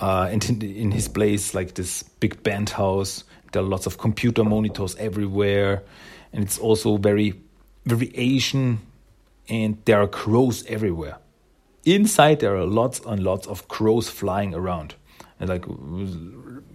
Uh, 0.00 0.28
and 0.30 0.44
in, 0.48 0.62
in, 0.62 0.90
his 0.90 1.08
place, 1.08 1.54
like 1.54 1.74
this 1.74 2.02
big 2.02 2.42
band 2.42 2.70
house, 2.70 3.24
there 3.52 3.62
are 3.62 3.64
lots 3.64 3.86
of 3.86 3.98
computer 3.98 4.44
monitors 4.44 4.94
everywhere, 4.96 5.82
and 6.32 6.44
it's 6.44 6.58
also 6.58 6.96
very, 6.98 7.34
very 7.86 8.12
Asian, 8.14 8.80
and 9.48 9.78
there 9.86 10.02
are 10.02 10.08
crows 10.08 10.66
everywhere. 10.66 11.16
Inside, 11.84 12.40
there 12.40 12.56
are 12.56 12.66
lots 12.66 13.00
and 13.06 13.22
lots 13.22 13.46
of 13.46 13.68
crows 13.68 14.08
flying 14.08 14.54
around, 14.54 14.94
and 15.40 15.48
like 15.48 15.64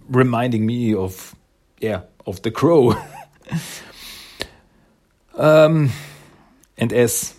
reminding 0.08 0.66
me 0.66 0.94
of, 0.94 1.36
yeah, 1.80 2.02
of 2.26 2.42
the 2.42 2.50
crow. 2.50 2.94
um, 5.34 5.90
and 6.82 6.92
as 6.92 7.34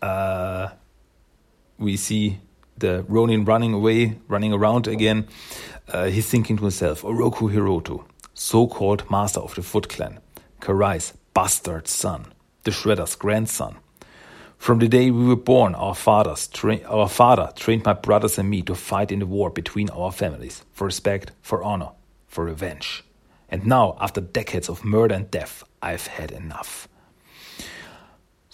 uh, 0.00 0.70
we 1.78 1.98
see 1.98 2.40
the 2.78 3.04
Ronin 3.08 3.44
running 3.44 3.74
away, 3.74 4.18
running 4.26 4.54
around 4.54 4.88
again, 4.88 5.28
uh, 5.92 6.06
he's 6.06 6.26
thinking 6.26 6.56
to 6.56 6.62
himself, 6.62 7.02
Oroku 7.02 7.52
Hiroto, 7.52 8.06
so-called 8.32 9.10
master 9.10 9.40
of 9.40 9.54
the 9.54 9.62
Foot 9.62 9.90
Clan, 9.90 10.18
Karai's 10.62 11.12
bastard 11.34 11.88
son, 11.88 12.32
the 12.64 12.70
Shredder's 12.70 13.16
grandson. 13.16 13.76
From 14.56 14.78
the 14.78 14.88
day 14.88 15.10
we 15.10 15.26
were 15.26 15.36
born, 15.36 15.74
our 15.74 15.94
our 16.88 17.08
father 17.10 17.52
trained 17.54 17.84
my 17.84 17.92
brothers 17.92 18.38
and 18.38 18.48
me 18.48 18.62
to 18.62 18.74
fight 18.74 19.12
in 19.12 19.18
the 19.18 19.26
war 19.26 19.50
between 19.50 19.90
our 19.90 20.10
families, 20.10 20.64
for 20.72 20.86
respect, 20.86 21.32
for 21.42 21.62
honor, 21.62 21.90
for 22.28 22.46
revenge. 22.46 23.04
And 23.50 23.66
now, 23.66 23.98
after 24.00 24.22
decades 24.22 24.70
of 24.70 24.86
murder 24.86 25.14
and 25.14 25.30
death, 25.30 25.62
I've 25.82 26.06
had 26.06 26.30
enough. 26.32 26.88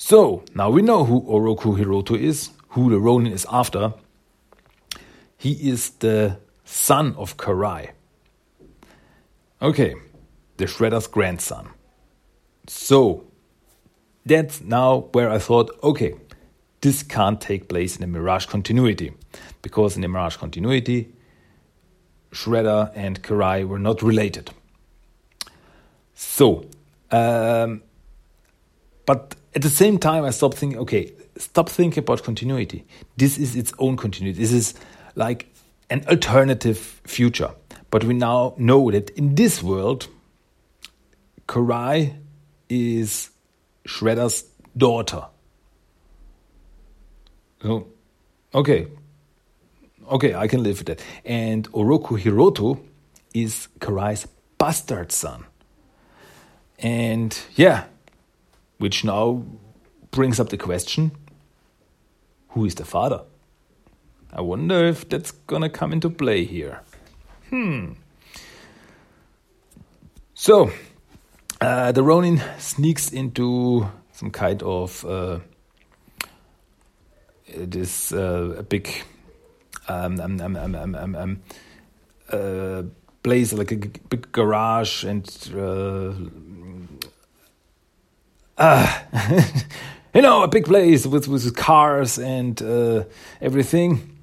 So, 0.05 0.43
now 0.53 0.69
we 0.69 0.83
know 0.83 1.05
who 1.05 1.21
Oroku 1.23 1.79
Hiroto 1.79 2.19
is, 2.19 2.51
who 2.71 2.91
the 2.91 2.99
Ronin 2.99 3.33
is 3.33 3.47
after. 3.49 3.95
He 5.39 5.53
is 5.71 5.91
the 5.91 6.39
son 6.65 7.15
of 7.17 7.37
Karai. 7.37 7.93
Okay, 9.63 9.95
the 10.57 10.65
Shredder's 10.65 11.07
grandson. 11.07 11.69
So, 12.67 13.29
that's 14.27 14.61
now 14.61 15.09
where 15.13 15.31
I 15.31 15.39
thought, 15.39 15.71
okay, 15.85 16.15
this 16.81 17.05
can't 17.05 17.41
take 17.41 17.69
place 17.69 17.95
in 17.95 18.01
the 18.01 18.09
Mirage 18.09 18.47
continuity. 18.47 19.13
Because 19.63 19.95
in 19.95 20.03
the 20.03 20.09
Mirage 20.09 20.37
continuity, 20.37 21.13
Shredder 22.33 22.91
and 22.97 23.23
Karai 23.23 23.65
were 23.65 23.79
not 23.79 24.03
related. 24.03 24.51
So, 26.13 26.65
um, 27.13 27.83
but 29.07 29.37
at 29.55 29.63
the 29.63 29.71
same 29.71 29.99
time, 29.99 30.25
I 30.25 30.31
stopped 30.31 30.57
thinking, 30.57 30.79
okay, 30.81 31.13
stop 31.37 31.69
thinking 31.69 32.03
about 32.03 32.23
continuity. 32.23 32.85
This 33.17 33.39
is 33.39 33.55
its 33.55 33.73
own 33.79 33.97
continuity. 33.97 34.39
This 34.39 34.53
is 34.53 34.75
like 35.15 35.53
an 35.91 36.05
alternative 36.09 37.01
future. 37.05 37.51
But 37.91 38.05
we 38.05 38.15
now 38.15 38.55
know 38.57 38.91
that 38.91 39.11
in 39.11 39.35
this 39.35 39.63
world, 39.63 40.09
Karai 41.47 42.17
is 42.71 43.31
Shredder's 43.87 44.45
daughter. 44.75 45.27
So, 47.63 47.89
okay. 48.55 48.87
Okay, 50.11 50.35
I 50.35 50.49
can 50.49 50.63
live 50.63 50.79
with 50.79 50.87
that. 50.87 51.05
And 51.25 51.71
Oroku 51.73 52.19
Hiroto 52.19 52.81
is 53.35 53.69
Karai's 53.79 54.27
bastard 54.57 55.13
son. 55.13 55.45
And 56.79 57.39
yeah, 57.55 57.85
which 58.83 59.05
now 59.05 59.45
brings 60.11 60.41
up 60.41 60.49
the 60.49 60.59
question 60.59 61.13
who 62.49 62.67
is 62.67 62.75
the 62.75 62.85
father? 62.85 63.23
I 64.33 64.41
wonder 64.41 64.85
if 64.85 65.09
that's 65.09 65.31
gonna 65.47 65.71
come 65.71 65.93
into 65.93 66.11
play 66.11 66.45
here. 66.45 66.81
Hmm. 67.49 67.93
So, 70.35 70.73
uh, 71.61 71.93
the 71.93 72.03
Ronin 72.03 72.43
sneaks 72.59 73.13
into 73.13 73.87
some 74.11 74.31
kind 74.31 74.63
of 74.65 75.05
uh, 75.05 75.39
this 77.57 78.13
uh, 78.13 78.65
big 78.69 78.89
um, 79.87 80.21
um, 80.21 80.41
um, 80.41 80.57
um, 80.57 80.95
um, 80.95 81.15
um 81.15 81.43
uh, 82.31 82.83
place, 83.23 83.53
like 83.53 83.71
a 83.71 83.77
big 83.77 84.33
garage, 84.33 85.05
and 85.05 85.25
uh, 85.55 86.13
uh, 88.63 88.87
you 90.15 90.23
know, 90.23 90.45
a 90.45 90.49
big 90.49 90.65
place 90.65 91.05
with, 91.05 91.27
with 91.27 91.57
cars 91.57 92.17
and 92.19 92.63
uh, 92.63 93.05
everything. 93.41 94.19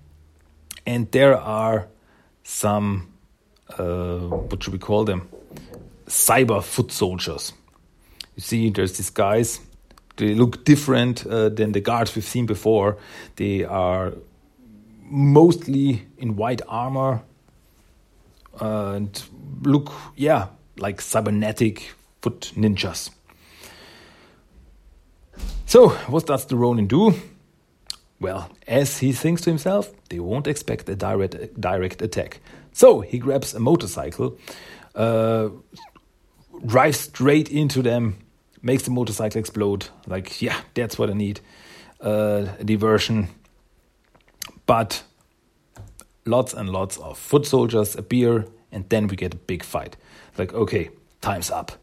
And 0.86 1.12
there 1.12 1.38
are 1.38 1.88
some, 2.43 3.12
uh, 3.78 4.19
what 4.19 4.63
should 4.63 4.73
we 4.73 4.80
call 4.80 5.04
them? 5.04 5.28
Cyber 6.08 6.63
foot 6.63 6.91
soldiers. 6.91 7.54
You 8.36 8.41
see, 8.41 8.69
there's 8.69 8.97
these 8.97 9.10
guys. 9.10 9.60
They 10.15 10.34
look 10.34 10.63
different 10.63 11.28
uh, 11.28 11.49
than 11.49 11.73
the 11.73 11.82
guards 11.82 12.15
we've 12.15 12.25
seen 12.25 12.45
before. 12.45 12.97
They 13.36 13.65
are 13.65 14.13
mostly 15.04 16.08
in 16.17 16.38
white 16.38 16.62
armor 16.67 17.23
and 18.60 19.21
look, 19.63 19.91
yeah, 20.15 20.47
like 20.78 21.02
cybernetic 21.02 21.93
foot 22.21 22.54
ninjas. 22.56 23.10
So, 25.69 25.89
what 26.08 26.25
does 26.25 26.47
the 26.47 26.55
Ronin 26.55 26.88
do? 26.88 27.13
Well, 28.19 28.49
as 28.67 28.97
he 28.97 29.12
thinks 29.12 29.43
to 29.43 29.51
himself, 29.51 29.91
they 30.10 30.19
won't 30.19 30.47
expect 30.47 30.89
a 30.89 30.95
direct, 30.95 31.62
direct 31.62 32.01
attack. 32.01 32.39
So 32.71 33.01
he 33.01 33.19
grabs 33.19 33.53
a 33.53 33.60
motorcycle, 33.60 34.36
uh, 34.95 35.49
drives 36.65 37.01
straight 37.01 37.51
into 37.51 37.84
them, 37.84 38.17
makes 38.63 38.82
the 38.82 38.89
motorcycle 38.89 39.39
explode. 39.39 39.89
Like, 40.08 40.41
yeah, 40.41 40.60
that's 40.73 40.97
what 40.97 41.12
I 41.12 41.13
need. 41.13 41.39
Uh, 42.01 42.47
a 42.60 42.63
diversion. 42.63 43.27
But 44.65 45.03
lots 46.25 46.55
and 46.55 46.71
lots 46.71 46.97
of 46.97 47.19
foot 47.19 47.45
soldiers 47.45 47.95
appear, 47.95 48.47
and 48.71 48.89
then 48.89 49.05
we 49.05 49.15
get 49.15 49.36
a 49.36 49.38
big 49.38 49.62
fight. 49.62 49.97
Like, 50.36 50.51
okay, 50.51 50.89
time's 51.21 51.51
up. 51.51 51.73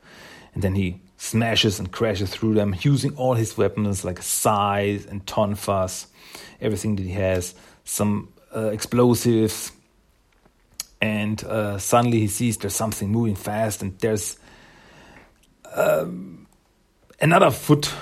and 0.54 0.62
then 0.64 0.74
he 0.74 1.00
smashes 1.16 1.78
and 1.78 1.90
crashes 1.90 2.30
through 2.30 2.54
them 2.54 2.74
using 2.80 3.16
all 3.16 3.34
his 3.34 3.56
weapons 3.56 4.04
like 4.04 4.22
scythe 4.22 5.10
and 5.10 5.24
tonfas, 5.26 6.06
everything 6.60 6.96
that 6.96 7.02
he 7.02 7.12
has, 7.12 7.54
some 7.84 8.32
uh, 8.54 8.66
explosives. 8.66 9.72
And 11.00 11.42
uh, 11.44 11.78
suddenly 11.78 12.20
he 12.20 12.26
sees 12.26 12.56
there's 12.56 12.74
something 12.74 13.10
moving 13.10 13.36
fast, 13.36 13.82
and 13.82 13.98
there's 13.98 14.38
um, 15.74 16.46
another 17.20 17.50
foot 17.50 17.92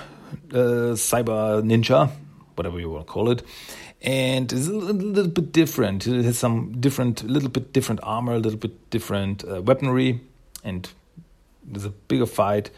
uh, 0.51 0.95
cyber 0.95 1.61
ninja, 1.61 2.09
whatever 2.55 2.79
you 2.79 2.89
want 2.89 3.05
to 3.05 3.11
call 3.11 3.29
it, 3.31 3.43
and 4.01 4.51
it's 4.53 4.67
a 4.67 4.71
little 4.71 5.27
bit 5.27 5.51
different. 5.51 6.07
It 6.07 6.23
has 6.23 6.37
some 6.37 6.79
different, 6.79 7.23
a 7.23 7.27
little 7.27 7.49
bit 7.49 7.73
different 7.73 7.99
armor, 8.03 8.33
a 8.33 8.39
little 8.39 8.59
bit 8.59 8.89
different 8.89 9.43
uh, 9.43 9.61
weaponry, 9.61 10.21
and 10.63 10.87
there's 11.63 11.85
a 11.85 11.89
bigger 11.89 12.25
fight. 12.25 12.69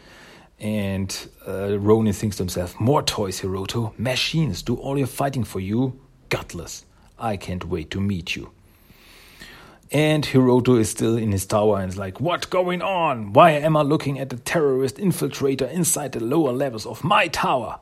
And 0.60 1.28
uh, 1.46 1.78
Ronin 1.78 2.12
thinks 2.12 2.36
to 2.36 2.42
himself, 2.42 2.78
More 2.80 3.02
toys, 3.02 3.40
Hiroto. 3.40 3.96
Machines 3.98 4.62
do 4.62 4.74
all 4.74 4.98
your 4.98 5.06
fighting 5.06 5.44
for 5.44 5.60
you. 5.60 6.00
Gutless. 6.28 6.84
I 7.18 7.36
can't 7.36 7.64
wait 7.64 7.90
to 7.92 8.00
meet 8.00 8.34
you. 8.34 8.50
And 9.90 10.24
Hiroto 10.24 10.78
is 10.78 10.90
still 10.90 11.16
in 11.16 11.32
his 11.32 11.46
tower 11.46 11.78
and 11.80 11.88
is 11.88 11.96
like, 11.96 12.20
What's 12.20 12.46
going 12.46 12.82
on? 12.82 13.32
Why 13.32 13.52
am 13.52 13.76
I 13.76 13.82
looking 13.82 14.18
at 14.18 14.30
the 14.30 14.36
terrorist 14.36 14.96
infiltrator 14.96 15.70
inside 15.70 16.12
the 16.12 16.22
lower 16.22 16.52
levels 16.52 16.86
of 16.86 17.04
my 17.04 17.28
tower? 17.28 17.78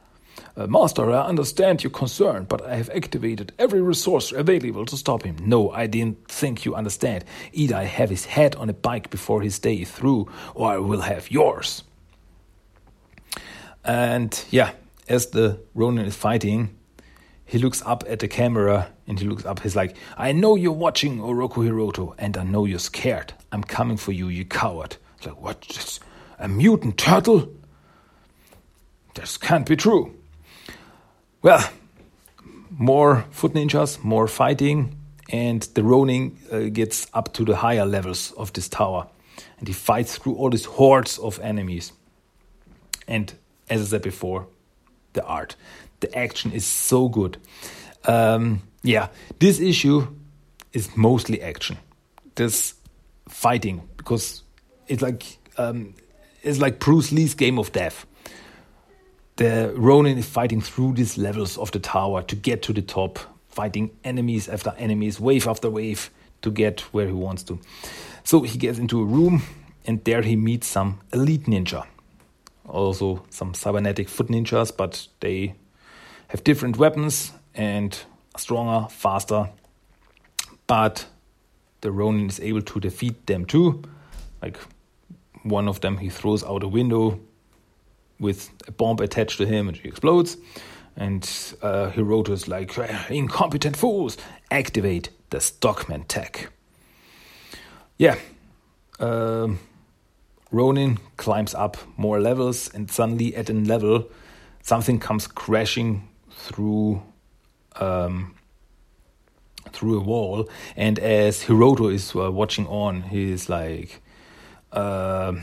Uh, 0.55 0.67
Master, 0.67 1.11
I 1.13 1.27
understand 1.27 1.83
your 1.83 1.91
concern, 1.91 2.45
but 2.45 2.65
I 2.67 2.77
have 2.77 2.91
activated 2.91 3.53
every 3.59 3.81
resource 3.81 4.33
available 4.33 4.87
to 4.87 4.97
stop 4.97 5.23
him. 5.23 5.37
No, 5.41 5.71
I 5.71 5.87
didn't 5.87 6.29
think 6.29 6.65
you 6.65 6.75
understand. 6.75 7.25
Either 7.53 7.77
I 7.77 7.85
have 7.85 8.11
his 8.11 8.27
head 8.27 8.55
on 8.57 8.71
a 8.71 8.75
bike 8.75 9.11
before 9.11 9.43
his 9.43 9.59
day 9.59 9.77
is 9.77 9.91
through, 9.91 10.31
or 10.55 10.73
I 10.73 10.79
will 10.79 11.03
have 11.03 11.31
yours. 11.31 11.83
And 13.87 14.45
yeah, 14.51 14.73
as 15.09 15.27
the 15.27 15.61
Ronin 15.75 16.07
is 16.07 16.17
fighting, 16.17 16.77
he 17.45 17.59
looks 17.59 17.81
up 17.83 18.03
at 18.09 18.19
the 18.19 18.27
camera 18.27 18.89
and 19.07 19.19
he 19.21 19.27
looks 19.27 19.45
up. 19.45 19.61
He's 19.61 19.77
like, 19.77 19.97
I 20.19 20.33
know 20.33 20.57
you're 20.57 20.73
watching 20.73 21.19
Oroku 21.19 21.65
Hiroto, 21.65 22.15
and 22.19 22.37
I 22.37 22.43
know 22.43 22.65
you're 22.65 22.81
scared. 22.81 23.33
I'm 23.53 23.63
coming 23.63 23.97
for 23.97 24.11
you, 24.11 24.27
you 24.29 24.45
coward. 24.45 24.97
It's 25.17 25.27
like, 25.27 25.41
what? 25.41 25.61
Just 25.61 26.01
a 26.41 26.49
mutant 26.49 26.99
turtle? 26.99 27.49
This 29.15 29.37
can't 29.37 29.65
be 29.65 29.77
true. 29.77 30.13
Well, 31.41 31.65
more 32.71 33.25
foot 33.31 33.55
ninjas, 33.55 34.03
more 34.03 34.27
fighting, 34.27 34.97
and 35.31 35.63
the 35.75 35.85
Ronin 35.85 36.37
uh, 36.51 36.59
gets 36.73 37.07
up 37.15 37.33
to 37.35 37.45
the 37.45 37.55
higher 37.55 37.87
levels 37.87 38.33
of 38.33 38.53
this 38.53 38.69
tower. 38.69 39.07
And 39.59 39.69
he 39.69 39.75
fights 39.75 40.19
through 40.19 40.35
all 40.35 40.51
these 40.51 40.65
hordes 40.65 41.19
of 41.19 41.39
enemies. 41.39 41.93
And 43.07 43.33
as 43.69 43.81
I 43.81 43.85
said 43.85 44.03
before, 44.03 44.47
the 45.13 45.25
art, 45.25 45.57
the 46.01 46.17
action 46.17 46.53
is 46.53 46.65
so 46.65 47.09
good. 47.09 47.39
Um, 48.05 48.63
yeah, 48.83 49.09
this 49.39 49.61
issue 49.61 50.07
is 50.73 50.97
mostly 50.97 51.43
action. 51.43 51.79
This 52.35 52.75
fighting 53.29 53.89
because 53.97 54.43
it's 54.87 55.03
like 55.03 55.39
um, 55.59 55.95
it's 56.43 56.61
like 56.61 56.79
Bruce 56.79 57.11
Lee's 57.11 57.35
Game 57.35 57.59
of 57.59 57.73
Death. 57.73 58.07
The 59.37 59.73
Ronin 59.77 60.17
is 60.17 60.27
fighting 60.27 60.61
through 60.61 60.95
these 60.95 61.19
levels 61.19 61.59
of 61.59 61.71
the 61.73 61.79
tower 61.79 62.23
to 62.23 62.37
get 62.37 62.63
to 62.63 62.73
the 62.73 62.81
top, 62.81 63.19
fighting 63.49 63.91
enemies 64.05 64.49
after 64.49 64.73
enemies, 64.79 65.21
wave 65.21 65.47
after 65.47 65.69
wave, 65.69 66.11
to 66.43 66.51
get 66.51 66.81
where 66.93 67.07
he 67.07 67.13
wants 67.13 67.43
to. 67.45 67.59
So 68.25 68.43
he 68.43 68.57
gets 68.57 68.79
into 68.79 69.01
a 69.01 69.05
room, 69.05 69.43
and 69.87 70.03
there 70.05 70.23
he 70.23 70.37
meets 70.37 70.67
some 70.67 71.01
elite 71.13 71.45
ninja 71.45 71.87
also 72.69 73.25
some 73.31 73.55
cybernetic 73.55 74.09
foot 74.09 74.29
ninjas, 74.29 74.77
but 74.77 75.09
they 75.21 75.55
have 76.29 76.45
different 76.45 76.77
weapons 76.77 77.33
and 77.55 77.99
stronger, 78.37 78.89
faster. 78.89 79.51
But 80.67 81.07
the 81.81 81.93
Ronin 81.93 82.29
is 82.29 82.41
able 82.41 82.63
to 82.63 82.81
defeat 82.81 83.27
them 83.27 83.45
too. 83.45 83.83
Like 84.43 84.59
one 85.43 85.69
of 85.69 85.81
them, 85.81 85.99
he 85.99 86.11
throws 86.11 86.43
out 86.45 86.63
a 86.63 86.69
window 86.69 87.21
with 88.19 88.51
a 88.67 88.73
bomb 88.73 88.99
attached 89.01 89.39
to 89.39 89.47
him 89.47 89.69
and 89.69 89.77
she 89.77 89.85
explodes. 89.85 90.37
And 90.97 91.23
uh, 91.63 91.91
Hiroto 91.91 92.31
is 92.31 92.49
like, 92.49 92.77
incompetent 93.11 93.77
fools, 93.77 94.17
activate 94.51 95.11
the 95.31 95.41
Stockman 95.41 96.05
tech. 96.05 96.51
Yeah. 97.99 98.17
Um, 98.99 99.59
Ronin 100.57 100.99
climbs 101.19 101.55
up 101.55 101.77
more 101.97 102.19
levels, 102.19 102.71
and 102.75 102.91
suddenly 102.91 103.37
at 103.37 103.51
a 103.51 103.53
level, 103.53 104.09
something 104.63 104.99
comes 104.99 105.27
crashing 105.27 106.09
through 106.31 107.03
um, 107.77 108.35
through 109.73 109.99
a 109.99 110.03
wall. 110.03 110.49
And 110.77 110.99
as 110.99 111.45
Hiroto 111.45 111.93
is 111.93 112.15
uh, 112.17 112.33
watching 112.33 112.67
on, 112.69 113.03
he's 113.03 113.49
like, 113.51 114.01
uh, 114.73 115.35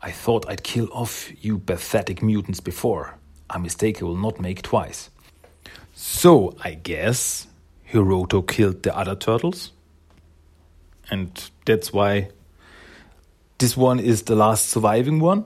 "I 0.00 0.10
thought 0.12 0.48
I'd 0.48 0.62
kill 0.62 0.88
off 0.92 1.32
you 1.44 1.58
pathetic 1.58 2.22
mutants 2.22 2.60
before. 2.60 3.18
A 3.50 3.58
mistake 3.58 4.00
I 4.00 4.04
will 4.04 4.16
not 4.16 4.40
make 4.40 4.62
twice." 4.62 5.10
So 5.94 6.54
I 6.64 6.74
guess 6.74 7.48
Hiroto 7.90 8.46
killed 8.46 8.82
the 8.82 8.96
other 8.96 9.16
turtles, 9.16 9.72
and 11.10 11.50
that's 11.66 11.92
why 11.92 12.28
this 13.62 13.76
one 13.76 14.00
is 14.00 14.24
the 14.24 14.34
last 14.34 14.70
surviving 14.70 15.20
one. 15.20 15.44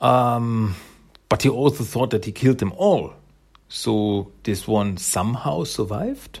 Um, 0.00 0.74
but 1.28 1.44
he 1.44 1.48
also 1.48 1.84
thought 1.84 2.10
that 2.10 2.24
he 2.24 2.32
killed 2.32 2.58
them 2.58 2.72
all. 2.76 3.14
So 3.68 4.32
this 4.42 4.66
one 4.66 4.96
somehow 4.96 5.62
survived. 5.62 6.40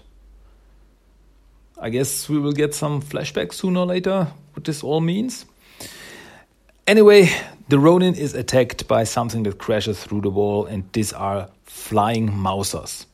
I 1.78 1.90
guess 1.90 2.28
we 2.28 2.40
will 2.40 2.52
get 2.52 2.74
some 2.74 3.00
flashbacks 3.00 3.54
sooner 3.54 3.78
or 3.78 3.86
later, 3.86 4.26
what 4.54 4.64
this 4.64 4.82
all 4.82 5.00
means. 5.00 5.46
Anyway, 6.88 7.30
the 7.68 7.78
Ronin 7.78 8.16
is 8.16 8.34
attacked 8.34 8.88
by 8.88 9.04
something 9.04 9.44
that 9.44 9.58
crashes 9.58 10.02
through 10.02 10.22
the 10.22 10.30
wall, 10.30 10.66
and 10.66 10.82
these 10.94 11.12
are 11.12 11.48
flying 11.62 12.28
Mousers. 12.28 13.06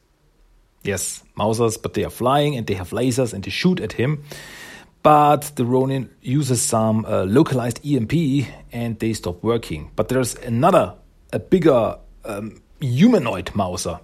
Yes, 0.84 1.22
Mousers, 1.36 1.76
but 1.76 1.92
they 1.92 2.04
are 2.04 2.10
flying 2.10 2.56
and 2.56 2.66
they 2.66 2.74
have 2.74 2.90
lasers 2.90 3.34
and 3.34 3.44
they 3.44 3.50
shoot 3.50 3.78
at 3.78 3.92
him 3.92 4.24
but 5.02 5.52
the 5.56 5.64
Ronin 5.64 6.10
uses 6.20 6.62
some 6.62 7.04
uh, 7.04 7.24
localized 7.24 7.84
EMP 7.84 8.46
and 8.72 8.98
they 8.98 9.12
stop 9.12 9.42
working. 9.42 9.90
But 9.96 10.08
there's 10.08 10.36
another, 10.36 10.94
a 11.32 11.38
bigger 11.38 11.96
um, 12.24 12.60
humanoid 12.80 13.54
Mouser. 13.54 13.98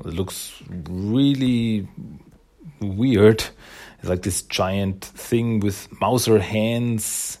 It 0.00 0.14
looks 0.14 0.62
really 0.88 1.86
weird. 2.80 3.44
It's 3.98 4.08
like 4.08 4.22
this 4.22 4.42
giant 4.42 5.04
thing 5.04 5.60
with 5.60 5.88
Mouser 6.00 6.38
hands 6.38 7.38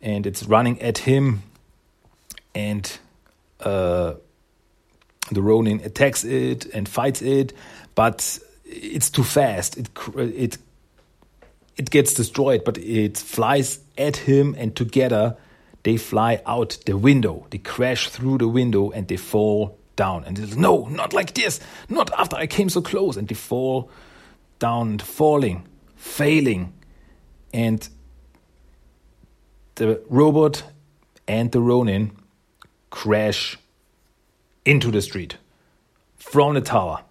and 0.00 0.26
it's 0.26 0.44
running 0.44 0.80
at 0.80 0.98
him. 0.98 1.42
And 2.54 2.90
uh, 3.60 4.14
the 5.30 5.42
Ronin 5.42 5.80
attacks 5.80 6.24
it 6.24 6.66
and 6.66 6.88
fights 6.88 7.22
it, 7.22 7.52
but 7.94 8.38
it's 8.64 9.10
too 9.10 9.24
fast. 9.24 9.76
It, 9.76 9.88
it 10.16 10.58
it 11.76 11.90
gets 11.90 12.14
destroyed, 12.14 12.64
but 12.64 12.78
it 12.78 13.18
flies 13.18 13.80
at 13.96 14.16
him, 14.16 14.54
and 14.58 14.74
together 14.76 15.36
they 15.82 15.96
fly 15.96 16.40
out 16.46 16.78
the 16.86 16.96
window. 16.96 17.46
They 17.50 17.58
crash 17.58 18.08
through 18.08 18.38
the 18.38 18.48
window 18.48 18.90
and 18.90 19.08
they 19.08 19.16
fall 19.16 19.78
down. 19.96 20.24
And 20.24 20.38
it's 20.38 20.54
no, 20.54 20.86
not 20.86 21.12
like 21.12 21.34
this, 21.34 21.60
not 21.88 22.10
after 22.12 22.36
I 22.36 22.46
came 22.46 22.68
so 22.68 22.82
close. 22.82 23.16
And 23.16 23.26
they 23.26 23.34
fall 23.34 23.90
down, 24.58 24.98
falling, 24.98 25.66
failing. 25.96 26.72
And 27.52 27.88
the 29.74 30.00
robot 30.08 30.62
and 31.26 31.50
the 31.50 31.60
Ronin 31.60 32.12
crash 32.90 33.58
into 34.64 34.90
the 34.90 35.02
street 35.02 35.36
from 36.16 36.54
the 36.54 36.60
tower. 36.60 37.02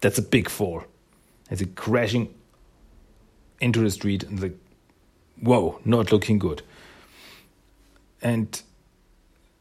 That's 0.00 0.18
a 0.18 0.22
big 0.22 0.48
fall. 0.48 0.84
As 1.48 1.60
a 1.60 1.66
crashing 1.66 2.34
into 3.60 3.80
the 3.80 3.90
street 3.90 4.22
and 4.22 4.40
like, 4.40 4.56
whoa, 5.40 5.80
not 5.84 6.12
looking 6.12 6.38
good. 6.38 6.62
And 8.22 8.60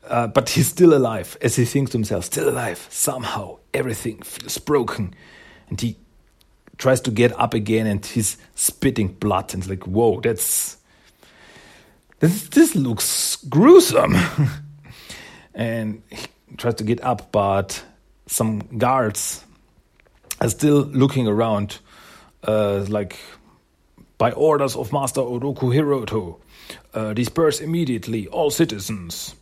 uh, 0.07 0.27
but 0.27 0.49
he's 0.49 0.67
still 0.67 0.93
alive, 0.93 1.35
as 1.41 1.55
he 1.55 1.65
thinks 1.65 1.91
to 1.91 1.97
himself, 1.97 2.25
still 2.25 2.47
alive. 2.47 2.87
Somehow 2.91 3.57
everything 3.73 4.21
feels 4.21 4.57
broken, 4.59 5.15
and 5.67 5.81
he 5.81 5.97
tries 6.77 7.01
to 7.01 7.11
get 7.11 7.37
up 7.39 7.53
again, 7.53 7.87
and 7.87 8.05
he's 8.05 8.37
spitting 8.53 9.07
blood, 9.07 9.53
and 9.53 9.67
like, 9.67 9.85
whoa, 9.87 10.21
that's 10.21 10.77
this, 12.19 12.47
this 12.49 12.75
looks 12.75 13.37
gruesome. 13.49 14.15
and 15.53 16.01
he 16.09 16.27
tries 16.57 16.75
to 16.75 16.83
get 16.83 17.03
up, 17.03 17.31
but 17.31 17.83
some 18.27 18.59
guards 18.77 19.43
are 20.39 20.49
still 20.49 20.81
looking 20.83 21.27
around, 21.27 21.79
uh, 22.47 22.85
like 22.87 23.17
By 24.17 24.31
orders 24.31 24.75
of 24.75 24.93
Master 24.93 25.21
Oroku 25.21 25.73
Hiroto, 25.73 26.39
uh, 26.93 27.13
disperse 27.13 27.59
immediately 27.59 28.27
all 28.27 28.49
citizens. 28.49 29.35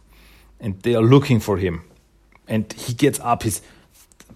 And 0.59 0.81
they 0.81 0.95
are 0.95 1.03
looking 1.03 1.39
for 1.39 1.57
him. 1.57 1.83
And 2.47 2.71
he 2.73 2.93
gets 2.93 3.19
up, 3.19 3.43
his 3.43 3.62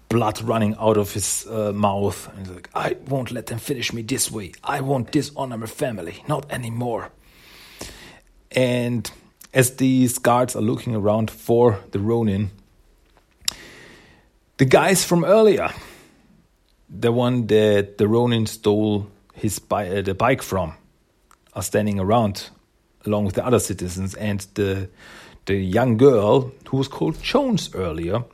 blood 0.08 0.40
running 0.42 0.74
out 0.78 0.96
of 0.96 1.12
his 1.12 1.46
uh, 1.50 1.72
mouth. 1.72 2.28
And 2.36 2.46
he's 2.46 2.54
like, 2.54 2.70
I 2.74 2.96
won't 3.08 3.30
let 3.30 3.46
them 3.46 3.58
finish 3.58 3.92
me 3.92 4.02
this 4.02 4.30
way. 4.30 4.52
I 4.62 4.80
won't 4.80 5.10
dishonor 5.10 5.58
my 5.58 5.66
family, 5.66 6.22
not 6.28 6.50
anymore. 6.50 7.10
And 8.52 9.10
as 9.52 9.76
these 9.76 10.18
guards 10.18 10.56
are 10.56 10.62
looking 10.62 10.94
around 10.94 11.30
for 11.30 11.80
the 11.90 11.98
Ronin, 11.98 12.50
the 14.58 14.64
guys 14.64 15.04
from 15.04 15.24
earlier, 15.24 15.70
the 16.88 17.12
one 17.12 17.46
that 17.46 17.98
the 17.98 18.08
Ronin 18.08 18.46
stole 18.46 19.08
his 19.38 19.58
bi- 19.58 19.88
uh, 19.88 20.02
the 20.02 20.14
bike 20.14 20.42
from, 20.42 20.74
are 21.54 21.62
standing 21.62 21.98
around 21.98 22.50
along 23.06 23.24
with 23.24 23.34
the 23.34 23.46
other 23.46 23.58
citizens, 23.58 24.14
and 24.14 24.46
the 24.54 24.88
the 25.46 25.54
young 25.54 25.96
girl 25.96 26.52
who 26.68 26.76
was 26.76 26.88
called 26.88 27.22
Jones 27.22 27.74
earlier 27.74 28.24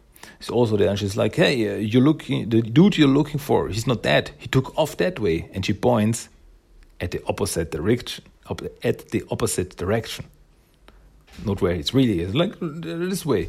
is 0.41 0.51
also 0.51 0.77
there, 0.77 0.89
and 0.89 0.99
she's 0.99 1.17
like, 1.17 1.37
"Hey, 1.37 1.69
uh, 1.69 1.77
you're 1.77 2.03
looking 2.03 2.49
the 2.49 2.63
dude 2.63 2.99
you're 2.99 3.09
looking 3.09 3.39
for. 3.39 3.69
He's 3.69 3.87
not 3.87 4.03
dead. 4.03 4.31
He 4.39 4.49
took 4.49 4.77
off 4.77 4.97
that 4.97 5.21
way," 5.21 5.49
and 5.53 5.65
she 5.65 5.73
points 5.73 6.29
at 7.01 7.11
the 7.11 7.21
opposite 7.27 7.71
direction, 7.71 8.25
at 8.83 9.11
the 9.11 9.23
opposite 9.31 9.77
direction, 9.77 10.25
not 11.45 11.61
where 11.61 11.73
it's 11.73 11.95
really 11.95 12.21
is, 12.21 12.35
like 12.35 12.55
this 12.61 13.27
way. 13.27 13.49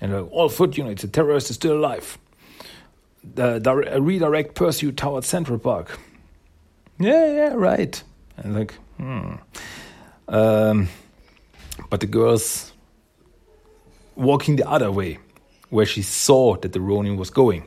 And 0.00 0.12
uh, 0.12 0.24
all 0.24 0.48
foot 0.48 0.76
units, 0.78 1.02
the 1.02 1.08
terrorist 1.08 1.50
is 1.50 1.56
still 1.56 1.76
alive. 1.76 2.18
The, 3.22 3.58
the 3.58 4.00
redirect 4.00 4.54
pursuit 4.54 4.96
towards 4.96 5.26
Central 5.26 5.58
Park. 5.58 5.98
Yeah, 7.00 7.32
yeah, 7.32 7.54
right. 7.54 8.02
And 8.36 8.54
like, 8.54 8.74
hmm. 8.98 9.36
Um, 10.28 10.88
but 11.88 12.00
the 12.00 12.06
girl's 12.06 12.72
walking 14.14 14.56
the 14.56 14.68
other 14.68 14.92
way, 14.92 15.18
where 15.70 15.86
she 15.86 16.02
saw 16.02 16.56
that 16.56 16.72
the 16.72 16.80
Ronin 16.80 17.16
was 17.16 17.30
going. 17.30 17.64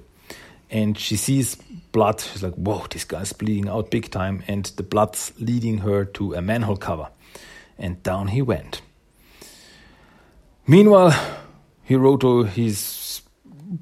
And 0.70 0.98
she 0.98 1.16
sees 1.18 1.56
blood. 1.92 2.22
She's 2.22 2.44
like, 2.44 2.54
whoa, 2.54 2.86
this 2.90 3.04
guy's 3.06 3.34
bleeding 3.34 3.68
out 3.68 3.92
big 3.92 4.12
time. 4.12 4.44
And 4.48 4.66
the 4.78 4.84
blood's 4.84 5.34
leading 5.40 5.80
her 5.80 6.06
to 6.06 6.34
a 6.36 6.42
manhole 6.42 6.78
cover. 6.78 7.10
And 7.78 8.02
down 8.04 8.30
he 8.30 8.42
went. 8.42 8.82
Meanwhile, 10.66 11.14
Hiroto, 11.90 12.48
he's 12.48 12.80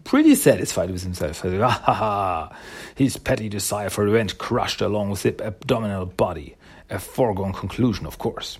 pretty 0.04 0.36
satisfied 0.36 0.92
with 0.92 1.04
himself. 1.04 1.44
Ah, 1.46 1.70
ha, 1.70 1.94
ha. 1.94 2.58
His 2.96 3.18
petty 3.18 3.50
desire 3.50 3.90
for 3.90 4.06
revenge 4.06 4.38
crushed 4.38 4.82
along 4.82 5.10
with 5.10 5.24
his 5.24 5.40
abdominal 5.40 6.06
body. 6.06 6.56
A 6.90 7.00
foregone 7.00 7.54
conclusion, 7.54 8.06
of 8.06 8.18
course. 8.18 8.60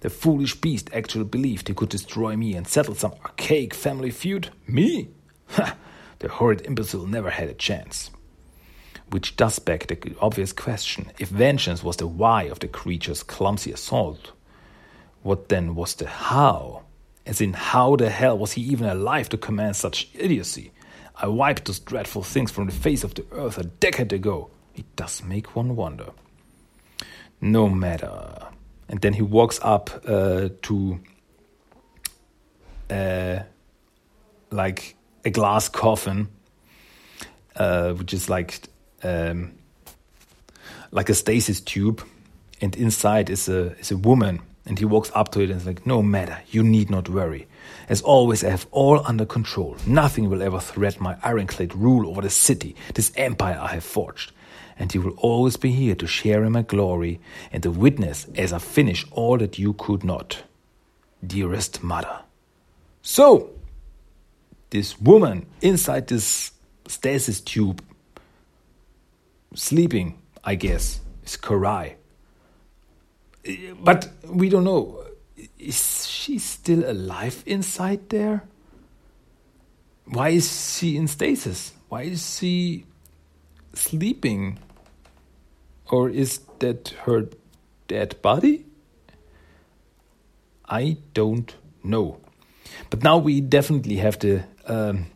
The 0.00 0.10
foolish 0.10 0.60
beast 0.60 0.90
actually 0.92 1.24
believed 1.24 1.68
he 1.68 1.74
could 1.74 1.88
destroy 1.88 2.36
me 2.36 2.54
and 2.54 2.66
settle 2.66 2.94
some 2.94 3.14
archaic 3.24 3.74
family 3.74 4.10
feud. 4.10 4.50
Me? 4.66 5.08
Ha! 5.50 5.76
The 6.20 6.28
horrid 6.28 6.66
imbecile 6.66 7.06
never 7.06 7.30
had 7.30 7.48
a 7.48 7.54
chance. 7.54 8.10
Which 9.10 9.36
does 9.36 9.58
beg 9.58 9.86
the 9.86 10.16
obvious 10.20 10.52
question 10.52 11.12
if 11.18 11.28
vengeance 11.28 11.82
was 11.82 11.96
the 11.96 12.06
why 12.06 12.44
of 12.44 12.60
the 12.60 12.68
creature's 12.68 13.22
clumsy 13.22 13.72
assault, 13.72 14.32
what 15.22 15.48
then 15.48 15.74
was 15.74 15.94
the 15.94 16.06
how? 16.06 16.84
As 17.26 17.40
in, 17.40 17.52
how 17.52 17.96
the 17.96 18.10
hell 18.10 18.38
was 18.38 18.52
he 18.52 18.62
even 18.62 18.88
alive 18.88 19.28
to 19.30 19.36
command 19.36 19.76
such 19.76 20.08
idiocy? 20.14 20.72
I 21.16 21.26
wiped 21.26 21.66
those 21.66 21.78
dreadful 21.78 22.22
things 22.22 22.50
from 22.50 22.66
the 22.66 22.72
face 22.72 23.04
of 23.04 23.14
the 23.14 23.24
earth 23.32 23.58
a 23.58 23.64
decade 23.64 24.12
ago. 24.12 24.50
It 24.74 24.96
does 24.96 25.22
make 25.22 25.54
one 25.54 25.76
wonder. 25.76 26.12
No 27.40 27.68
matter. 27.68 28.48
And 28.88 29.00
then 29.00 29.12
he 29.12 29.22
walks 29.22 29.60
up 29.62 29.90
uh, 30.06 30.48
to 30.62 31.00
uh, 32.90 33.40
like 34.50 34.96
a 35.24 35.30
glass 35.30 35.68
coffin, 35.68 36.28
uh, 37.56 37.92
which 37.92 38.14
is 38.14 38.28
like 38.28 38.60
um, 39.02 39.52
like 40.90 41.08
a 41.08 41.14
stasis 41.14 41.60
tube, 41.60 42.02
and 42.60 42.74
inside 42.76 43.30
is 43.30 43.48
a 43.48 43.76
is 43.78 43.90
a 43.90 43.96
woman 43.96 44.40
and 44.70 44.78
he 44.78 44.84
walks 44.84 45.10
up 45.16 45.32
to 45.32 45.40
it 45.40 45.50
and 45.50 45.60
is 45.60 45.66
like, 45.66 45.84
No 45.84 46.00
matter, 46.00 46.38
you 46.48 46.62
need 46.62 46.90
not 46.90 47.08
worry. 47.08 47.48
As 47.88 48.02
always, 48.02 48.44
I 48.44 48.50
have 48.50 48.68
all 48.70 49.04
under 49.04 49.26
control. 49.26 49.76
Nothing 49.84 50.30
will 50.30 50.42
ever 50.42 50.60
threaten 50.60 51.02
my 51.02 51.16
ironclad 51.24 51.74
rule 51.74 52.08
over 52.08 52.22
the 52.22 52.30
city, 52.30 52.76
this 52.94 53.10
empire 53.16 53.58
I 53.60 53.74
have 53.74 53.82
forged. 53.82 54.30
And 54.78 54.94
you 54.94 55.02
will 55.02 55.16
always 55.16 55.56
be 55.56 55.72
here 55.72 55.96
to 55.96 56.06
share 56.06 56.44
in 56.44 56.52
my 56.52 56.62
glory 56.62 57.18
and 57.52 57.64
to 57.64 57.70
witness 57.72 58.28
as 58.36 58.52
I 58.52 58.58
finish 58.58 59.04
all 59.10 59.38
that 59.38 59.58
you 59.58 59.72
could 59.72 60.04
not. 60.04 60.44
Dearest 61.26 61.82
mother. 61.82 62.20
So, 63.02 63.50
this 64.70 65.00
woman 65.00 65.46
inside 65.60 66.06
this 66.06 66.52
stasis 66.86 67.40
tube, 67.40 67.82
sleeping, 69.52 70.16
I 70.44 70.54
guess, 70.54 71.00
is 71.24 71.36
Karai 71.36 71.96
but 73.82 74.08
we 74.24 74.48
don't 74.48 74.64
know. 74.64 75.04
Is 75.58 76.06
she 76.06 76.38
still 76.38 76.88
alive 76.90 77.42
inside 77.46 78.08
there? 78.10 78.44
Why 80.04 80.30
is 80.30 80.76
she 80.76 80.96
in 80.96 81.08
stasis? 81.08 81.72
Why 81.88 82.02
is 82.02 82.38
she 82.38 82.84
sleeping? 83.74 84.58
Or 85.90 86.08
is 86.10 86.40
that 86.58 86.94
her 87.04 87.28
dead 87.88 88.20
body? 88.22 88.66
I 90.68 90.98
don't 91.14 91.54
know. 91.82 92.20
But 92.90 93.02
now 93.02 93.18
we 93.18 93.40
definitely 93.40 93.96
have 93.96 94.18
the. 94.18 94.44
Um, 94.66 95.06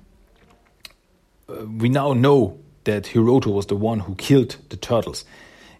uh, 1.48 1.66
we 1.66 1.88
now 1.88 2.12
know 2.12 2.58
that 2.84 3.04
Hiroto 3.04 3.52
was 3.52 3.66
the 3.66 3.76
one 3.76 4.00
who 4.00 4.14
killed 4.14 4.56
the 4.70 4.76
turtles. 4.76 5.24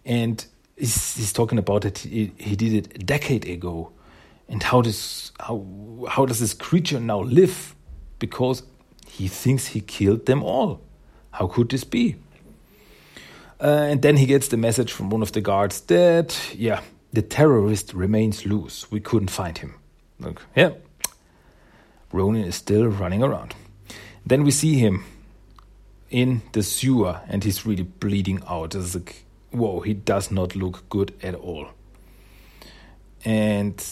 And 0.05 0.45
he's, 0.75 1.15
he's 1.15 1.33
talking 1.33 1.57
about 1.57 1.85
it. 1.85 1.99
He, 1.99 2.31
he 2.37 2.55
did 2.55 2.73
it 2.73 2.95
a 2.95 2.99
decade 2.99 3.47
ago, 3.47 3.91
and 4.47 4.61
how 4.61 4.81
does 4.81 5.31
how 5.39 5.65
how 6.09 6.25
does 6.25 6.39
this 6.39 6.53
creature 6.53 6.99
now 6.99 7.21
live? 7.21 7.75
Because 8.19 8.63
he 9.07 9.27
thinks 9.27 9.67
he 9.67 9.81
killed 9.81 10.25
them 10.25 10.43
all. 10.43 10.81
How 11.31 11.47
could 11.47 11.69
this 11.69 11.83
be? 11.83 12.15
Uh, 13.59 13.87
and 13.89 14.01
then 14.01 14.17
he 14.17 14.25
gets 14.25 14.49
the 14.49 14.57
message 14.57 14.91
from 14.91 15.09
one 15.09 15.21
of 15.21 15.31
the 15.31 15.41
guards 15.41 15.81
that 15.81 16.53
yeah, 16.55 16.81
the 17.13 17.21
terrorist 17.21 17.93
remains 17.93 18.45
loose. 18.45 18.91
We 18.91 18.99
couldn't 18.99 19.31
find 19.31 19.57
him. 19.57 19.75
Look, 20.19 20.45
yeah, 20.55 20.71
Ronin 22.11 22.45
is 22.45 22.55
still 22.55 22.87
running 22.87 23.23
around. 23.23 23.55
Then 24.25 24.43
we 24.43 24.51
see 24.51 24.75
him 24.75 25.03
in 26.09 26.41
the 26.53 26.63
sewer, 26.63 27.21
and 27.27 27.43
he's 27.43 27.65
really 27.65 27.83
bleeding 27.83 28.41
out. 28.47 28.71
There's 28.71 28.95
like 28.95 29.24
whoa, 29.55 29.79
he 29.79 29.93
does 29.93 30.31
not 30.31 30.55
look 30.55 30.87
good 30.89 31.13
at 31.23 31.35
all. 31.35 31.67
And 33.23 33.83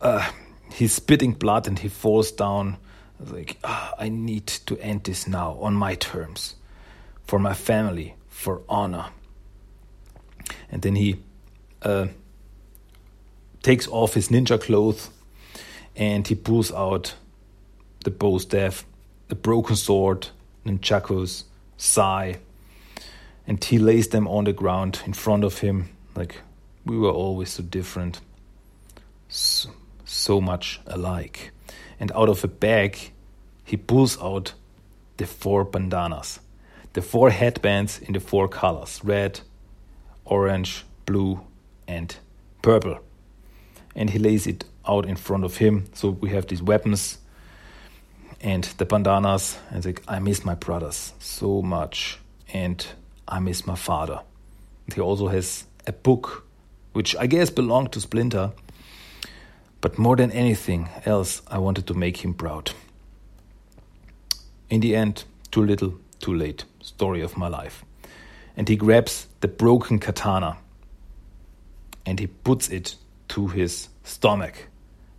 uh, 0.00 0.30
he's 0.72 0.92
spitting 0.92 1.32
blood 1.32 1.66
and 1.66 1.78
he 1.78 1.88
falls 1.88 2.30
down. 2.30 2.76
Like, 3.18 3.58
ah, 3.64 3.94
I 3.98 4.08
need 4.08 4.46
to 4.46 4.76
end 4.78 5.04
this 5.04 5.26
now 5.26 5.52
on 5.60 5.74
my 5.74 5.94
terms, 5.94 6.56
for 7.24 7.38
my 7.38 7.54
family, 7.54 8.16
for 8.28 8.62
honor. 8.68 9.06
And 10.70 10.82
then 10.82 10.96
he 10.96 11.20
uh, 11.82 12.08
takes 13.62 13.88
off 13.88 14.14
his 14.14 14.28
ninja 14.28 14.60
clothes 14.60 15.10
and 15.96 16.26
he 16.26 16.34
pulls 16.34 16.72
out 16.72 17.14
the 18.04 18.10
bow 18.10 18.38
staff, 18.38 18.84
the 19.28 19.34
broken 19.34 19.76
sword, 19.76 20.28
nunchakus, 20.66 21.44
sai, 21.76 22.38
and 23.46 23.62
he 23.62 23.78
lays 23.78 24.08
them 24.08 24.26
on 24.28 24.44
the 24.44 24.52
ground 24.52 25.00
in 25.06 25.12
front 25.12 25.44
of 25.44 25.58
him. 25.58 25.90
Like 26.14 26.40
we 26.84 26.98
were 26.98 27.10
always 27.10 27.50
so 27.50 27.62
different 27.62 28.20
so, 29.28 29.70
so 30.04 30.40
much 30.40 30.80
alike. 30.86 31.50
And 31.98 32.12
out 32.12 32.28
of 32.28 32.44
a 32.44 32.48
bag 32.48 33.12
he 33.64 33.76
pulls 33.76 34.20
out 34.20 34.54
the 35.16 35.26
four 35.26 35.64
bandanas 35.64 36.40
the 36.94 37.02
four 37.02 37.30
headbands 37.30 37.98
in 37.98 38.12
the 38.12 38.20
four 38.20 38.48
colors 38.48 39.00
red 39.04 39.40
orange 40.24 40.84
blue 41.06 41.40
and 41.86 42.16
purple. 42.62 42.98
And 43.94 44.10
he 44.10 44.18
lays 44.18 44.46
it 44.46 44.64
out 44.88 45.06
in 45.06 45.16
front 45.16 45.44
of 45.44 45.58
him. 45.58 45.84
So 45.92 46.10
we 46.10 46.30
have 46.30 46.46
these 46.46 46.62
weapons 46.62 47.18
and 48.40 48.64
the 48.78 48.84
bandanas. 48.84 49.58
And 49.70 49.84
like 49.84 50.02
i 50.08 50.18
miss 50.18 50.44
my 50.44 50.54
brothers 50.54 51.12
so 51.18 51.62
much. 51.62 52.18
And 52.52 52.86
I 53.26 53.38
miss 53.40 53.66
my 53.66 53.74
father. 53.74 54.20
He 54.94 55.00
also 55.00 55.28
has 55.28 55.64
a 55.86 55.92
book, 55.92 56.46
which 56.92 57.16
I 57.16 57.26
guess 57.26 57.50
belonged 57.50 57.92
to 57.92 58.00
Splinter. 58.00 58.52
But 59.80 59.98
more 59.98 60.16
than 60.16 60.30
anything 60.30 60.88
else, 61.04 61.42
I 61.48 61.58
wanted 61.58 61.86
to 61.88 61.94
make 61.94 62.18
him 62.24 62.34
proud. 62.34 62.72
In 64.70 64.80
the 64.80 64.96
end, 64.96 65.24
too 65.50 65.64
little, 65.64 65.94
too 66.20 66.34
late. 66.34 66.64
Story 66.80 67.20
of 67.20 67.36
my 67.36 67.48
life. 67.48 67.84
And 68.56 68.68
he 68.68 68.76
grabs 68.76 69.26
the 69.40 69.48
broken 69.48 69.98
katana 69.98 70.58
and 72.06 72.18
he 72.18 72.26
puts 72.26 72.68
it 72.68 72.96
to 73.28 73.48
his 73.48 73.88
stomach. 74.02 74.68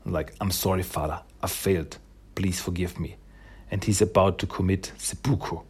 Like, 0.05 0.33
I'm 0.39 0.51
sorry, 0.51 0.83
father, 0.83 1.21
I 1.41 1.47
failed. 1.47 1.97
Please 2.35 2.59
forgive 2.61 2.99
me. 2.99 3.17
And 3.71 3.83
he's 3.83 4.01
about 4.01 4.37
to 4.39 4.47
commit 4.47 4.91
seppuku. 4.97 5.57
I 5.57 5.61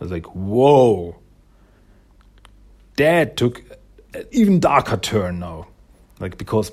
was 0.00 0.10
like, 0.10 0.26
whoa. 0.26 1.16
Dad 2.96 3.36
took 3.36 3.62
an 4.14 4.24
even 4.30 4.60
darker 4.60 4.96
turn 4.96 5.40
now. 5.40 5.66
Like, 6.20 6.38
because 6.38 6.70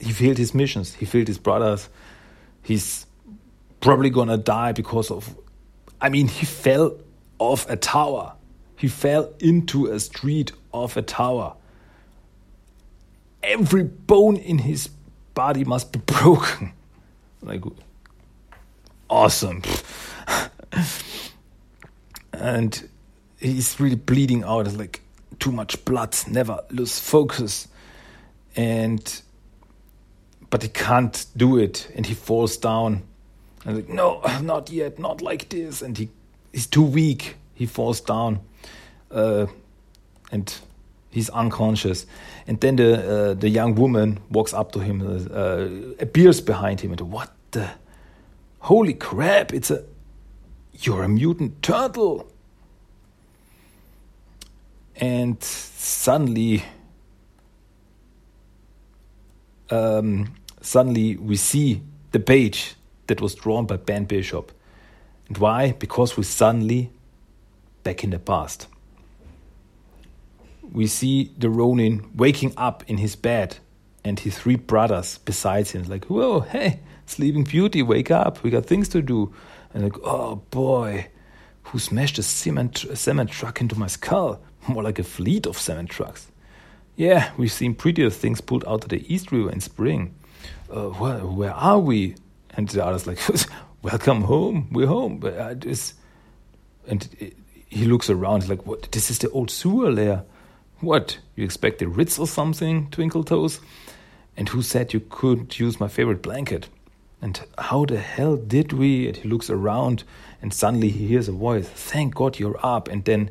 he 0.00 0.12
failed 0.12 0.38
his 0.38 0.54
missions, 0.54 0.94
he 0.94 1.04
failed 1.04 1.28
his 1.28 1.38
brothers. 1.38 1.88
He's 2.62 3.06
probably 3.80 4.10
gonna 4.10 4.38
die 4.38 4.72
because 4.72 5.10
of. 5.10 5.36
I 6.00 6.08
mean, 6.08 6.28
he 6.28 6.46
fell 6.46 6.96
off 7.38 7.68
a 7.68 7.76
tower. 7.76 8.34
He 8.76 8.88
fell 8.88 9.32
into 9.40 9.86
a 9.86 9.98
street 9.98 10.52
of 10.72 10.96
a 10.96 11.02
tower. 11.02 11.54
Every 13.42 13.84
bone 13.84 14.36
in 14.36 14.58
his 14.58 14.88
body 15.34 15.64
must 15.64 15.92
be 15.92 15.98
broken. 16.06 16.72
Like, 17.42 17.62
awesome. 19.10 19.62
and 22.32 22.88
he's 23.38 23.78
really 23.80 23.96
bleeding 23.96 24.44
out. 24.44 24.66
It's 24.66 24.76
like 24.76 25.02
too 25.38 25.52
much 25.52 25.84
blood, 25.84 26.16
never 26.28 26.60
lose 26.70 26.98
focus. 26.98 27.68
And 28.56 29.22
but 30.50 30.62
he 30.62 30.68
can't 30.68 31.26
do 31.36 31.58
it 31.58 31.90
and 31.94 32.06
he 32.06 32.14
falls 32.14 32.56
down. 32.56 33.02
And 33.64 33.76
like, 33.76 33.88
no, 33.88 34.22
not 34.42 34.70
yet, 34.70 34.98
not 34.98 35.22
like 35.22 35.48
this. 35.48 35.82
And 35.82 35.96
he 35.96 36.08
he's 36.52 36.66
too 36.66 36.84
weak. 36.84 37.36
He 37.54 37.66
falls 37.66 38.00
down. 38.00 38.40
Uh, 39.10 39.46
and 40.30 40.54
he's 41.10 41.30
unconscious. 41.30 42.06
And 42.46 42.60
then 42.60 42.76
the 42.76 43.30
uh, 43.30 43.34
the 43.34 43.48
young 43.48 43.74
woman 43.74 44.20
walks 44.30 44.52
up 44.52 44.72
to 44.72 44.80
him, 44.80 45.02
uh, 45.02 46.02
appears 46.02 46.40
behind 46.40 46.80
him, 46.80 46.92
and 46.92 47.00
what 47.00 47.32
the 47.50 47.70
holy 48.60 48.94
crap! 48.94 49.52
It's 49.52 49.70
a 49.70 49.84
you're 50.80 51.02
a 51.02 51.08
mutant 51.08 51.62
turtle. 51.62 52.30
And 54.98 55.42
suddenly, 55.42 56.64
um, 59.70 60.34
suddenly 60.60 61.16
we 61.16 61.36
see 61.36 61.82
the 62.10 62.20
page 62.20 62.74
that 63.06 63.20
was 63.20 63.34
drawn 63.34 63.66
by 63.66 63.76
Ben 63.76 64.04
Bishop. 64.04 64.52
And 65.28 65.38
why? 65.38 65.72
Because 65.72 66.16
we 66.16 66.24
suddenly 66.24 66.90
back 67.84 68.02
in 68.02 68.10
the 68.10 68.18
past. 68.18 68.66
We 70.72 70.86
see 70.86 71.32
the 71.38 71.48
Ronin 71.48 72.10
waking 72.14 72.52
up 72.56 72.82
in 72.86 72.98
his 72.98 73.16
bed 73.16 73.58
and 74.04 74.18
his 74.20 74.36
three 74.38 74.56
brothers 74.56 75.18
besides 75.18 75.70
him. 75.70 75.84
Like, 75.84 76.06
whoa, 76.06 76.40
hey, 76.40 76.80
Sleeping 77.06 77.44
Beauty, 77.44 77.82
wake 77.82 78.10
up. 78.10 78.42
We 78.42 78.50
got 78.50 78.66
things 78.66 78.88
to 78.90 79.00
do. 79.00 79.32
And 79.72 79.84
like, 79.84 79.98
oh 80.02 80.36
boy, 80.50 81.08
who 81.64 81.78
smashed 81.78 82.18
a 82.18 82.22
cement, 82.22 82.84
a 82.84 82.96
cement 82.96 83.30
truck 83.30 83.60
into 83.60 83.78
my 83.78 83.86
skull? 83.86 84.42
More 84.68 84.82
like 84.82 84.98
a 84.98 85.04
fleet 85.04 85.46
of 85.46 85.58
cement 85.58 85.90
trucks. 85.90 86.30
Yeah, 86.96 87.30
we've 87.36 87.52
seen 87.52 87.74
prettier 87.74 88.10
things 88.10 88.40
pulled 88.40 88.64
out 88.66 88.84
of 88.84 88.90
the 88.90 89.12
East 89.12 89.32
River 89.32 89.50
in 89.50 89.60
spring. 89.60 90.14
Uh, 90.70 90.88
where, 90.88 91.52
are 91.52 91.78
we? 91.78 92.16
And 92.50 92.68
the 92.68 92.84
other's 92.84 93.06
like, 93.06 93.20
welcome 93.82 94.22
home. 94.22 94.68
We're 94.72 94.88
home. 94.88 95.18
But 95.18 95.40
I 95.40 95.54
just, 95.54 95.94
and 96.86 97.08
he 97.68 97.84
looks 97.84 98.10
around 98.10 98.48
like, 98.48 98.66
what? 98.66 98.90
This 98.92 99.10
is 99.10 99.18
the 99.18 99.30
old 99.30 99.50
sewer 99.50 99.90
layer. 99.90 100.24
What? 100.80 101.18
You 101.36 101.44
expect 101.44 101.78
the 101.78 101.88
Ritz 101.88 102.18
or 102.18 102.26
something, 102.26 102.90
Twinkle 102.90 103.24
Toes? 103.24 103.60
And 104.36 104.48
who 104.48 104.62
said 104.62 104.92
you 104.92 105.00
couldn't 105.00 105.58
use 105.58 105.80
my 105.80 105.88
favorite 105.88 106.22
blanket? 106.22 106.68
And 107.20 107.40
how 107.58 107.84
the 107.84 107.98
hell 107.98 108.36
did 108.36 108.72
we? 108.72 109.08
And 109.08 109.16
he 109.16 109.28
looks 109.28 109.50
around 109.50 110.04
and 110.40 110.54
suddenly 110.54 110.88
he 110.88 111.08
hears 111.08 111.28
a 111.28 111.32
voice, 111.32 111.68
Thank 111.68 112.14
God 112.14 112.38
you're 112.38 112.58
up. 112.64 112.88
And 112.88 113.04
then 113.04 113.30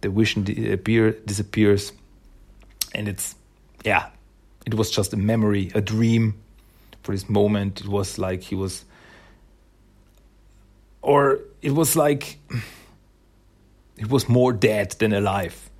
the 0.00 0.10
vision 0.10 0.42
appear, 0.72 1.12
disappears. 1.12 1.92
And 2.94 3.08
it's, 3.08 3.34
yeah, 3.84 4.10
it 4.66 4.74
was 4.74 4.90
just 4.90 5.12
a 5.12 5.16
memory, 5.16 5.70
a 5.74 5.80
dream 5.80 6.34
for 7.02 7.12
this 7.12 7.28
moment. 7.28 7.80
It 7.80 7.88
was 7.88 8.18
like 8.18 8.42
he 8.42 8.54
was, 8.54 8.84
or 11.02 11.40
it 11.62 11.72
was 11.72 11.96
like, 11.96 12.38
it 13.96 14.10
was 14.10 14.28
more 14.28 14.52
dead 14.52 14.92
than 14.98 15.12
alive. 15.12 15.70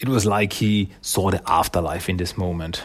It 0.00 0.08
was 0.08 0.26
like 0.26 0.52
he 0.52 0.90
saw 1.00 1.30
the 1.30 1.42
afterlife 1.48 2.08
in 2.08 2.16
this 2.16 2.36
moment. 2.36 2.82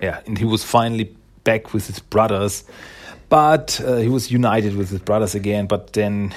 Yeah, 0.00 0.20
and 0.26 0.38
he 0.38 0.44
was 0.44 0.62
finally 0.62 1.16
back 1.44 1.72
with 1.72 1.86
his 1.86 1.98
brothers, 1.98 2.64
but 3.28 3.80
uh, 3.80 3.96
he 3.96 4.08
was 4.08 4.30
united 4.30 4.76
with 4.76 4.90
his 4.90 5.00
brothers 5.00 5.34
again. 5.34 5.66
But 5.66 5.92
then 5.92 6.34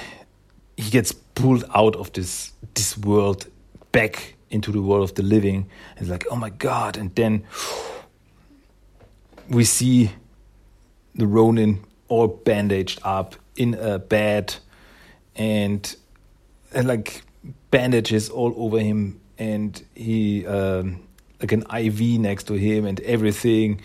he 0.76 0.90
gets 0.90 1.14
pulled 1.36 1.64
out 1.74 1.94
of 1.94 2.12
this 2.12 2.52
this 2.74 2.98
world 2.98 3.46
back 3.92 4.34
into 4.50 4.72
the 4.72 4.82
world 4.82 5.04
of 5.04 5.14
the 5.14 5.22
living. 5.22 5.68
And 5.96 6.08
like, 6.08 6.26
oh 6.30 6.36
my 6.36 6.50
god! 6.50 6.96
And 6.96 7.14
then 7.14 7.44
we 9.48 9.64
see 9.64 10.10
the 11.14 11.26
Ronin 11.26 11.84
all 12.08 12.26
bandaged 12.26 13.00
up 13.04 13.36
in 13.56 13.74
a 13.74 13.98
bed, 13.98 14.56
and, 15.34 15.96
and 16.72 16.88
like 16.88 17.22
bandages 17.70 18.28
all 18.28 18.52
over 18.56 18.80
him, 18.80 19.20
and 19.38 19.82
he 19.94 20.46
um, 20.46 21.06
like 21.40 21.52
an 21.52 21.64
IV 21.74 22.20
next 22.20 22.44
to 22.44 22.54
him 22.54 22.86
and 22.86 23.00
everything, 23.00 23.80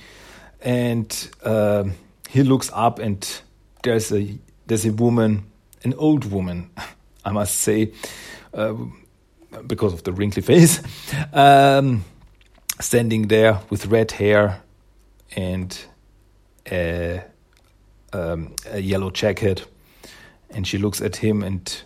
and 0.61 1.29
uh, 1.43 1.85
he 2.29 2.43
looks 2.43 2.69
up 2.73 2.99
and 2.99 3.41
there's 3.83 4.11
a 4.11 4.37
there's 4.67 4.85
a 4.85 4.93
woman, 4.93 5.45
an 5.83 5.93
old 5.95 6.31
woman, 6.31 6.69
I 7.23 7.31
must 7.31 7.55
say, 7.59 7.91
uh, 8.53 8.73
because 9.67 9.93
of 9.93 10.03
the 10.03 10.11
wrinkly 10.11 10.41
face, 10.51 10.81
um, 11.33 12.03
standing 12.79 13.27
there 13.27 13.59
with 13.69 13.85
red 13.87 14.11
hair 14.11 14.61
and 15.35 15.77
a, 16.71 17.23
um, 18.13 18.55
a 18.69 18.79
yellow 18.79 19.09
jacket, 19.09 19.65
and 20.49 20.67
she 20.67 20.77
looks 20.77 21.01
at 21.01 21.15
him 21.15 21.43
and 21.43 21.83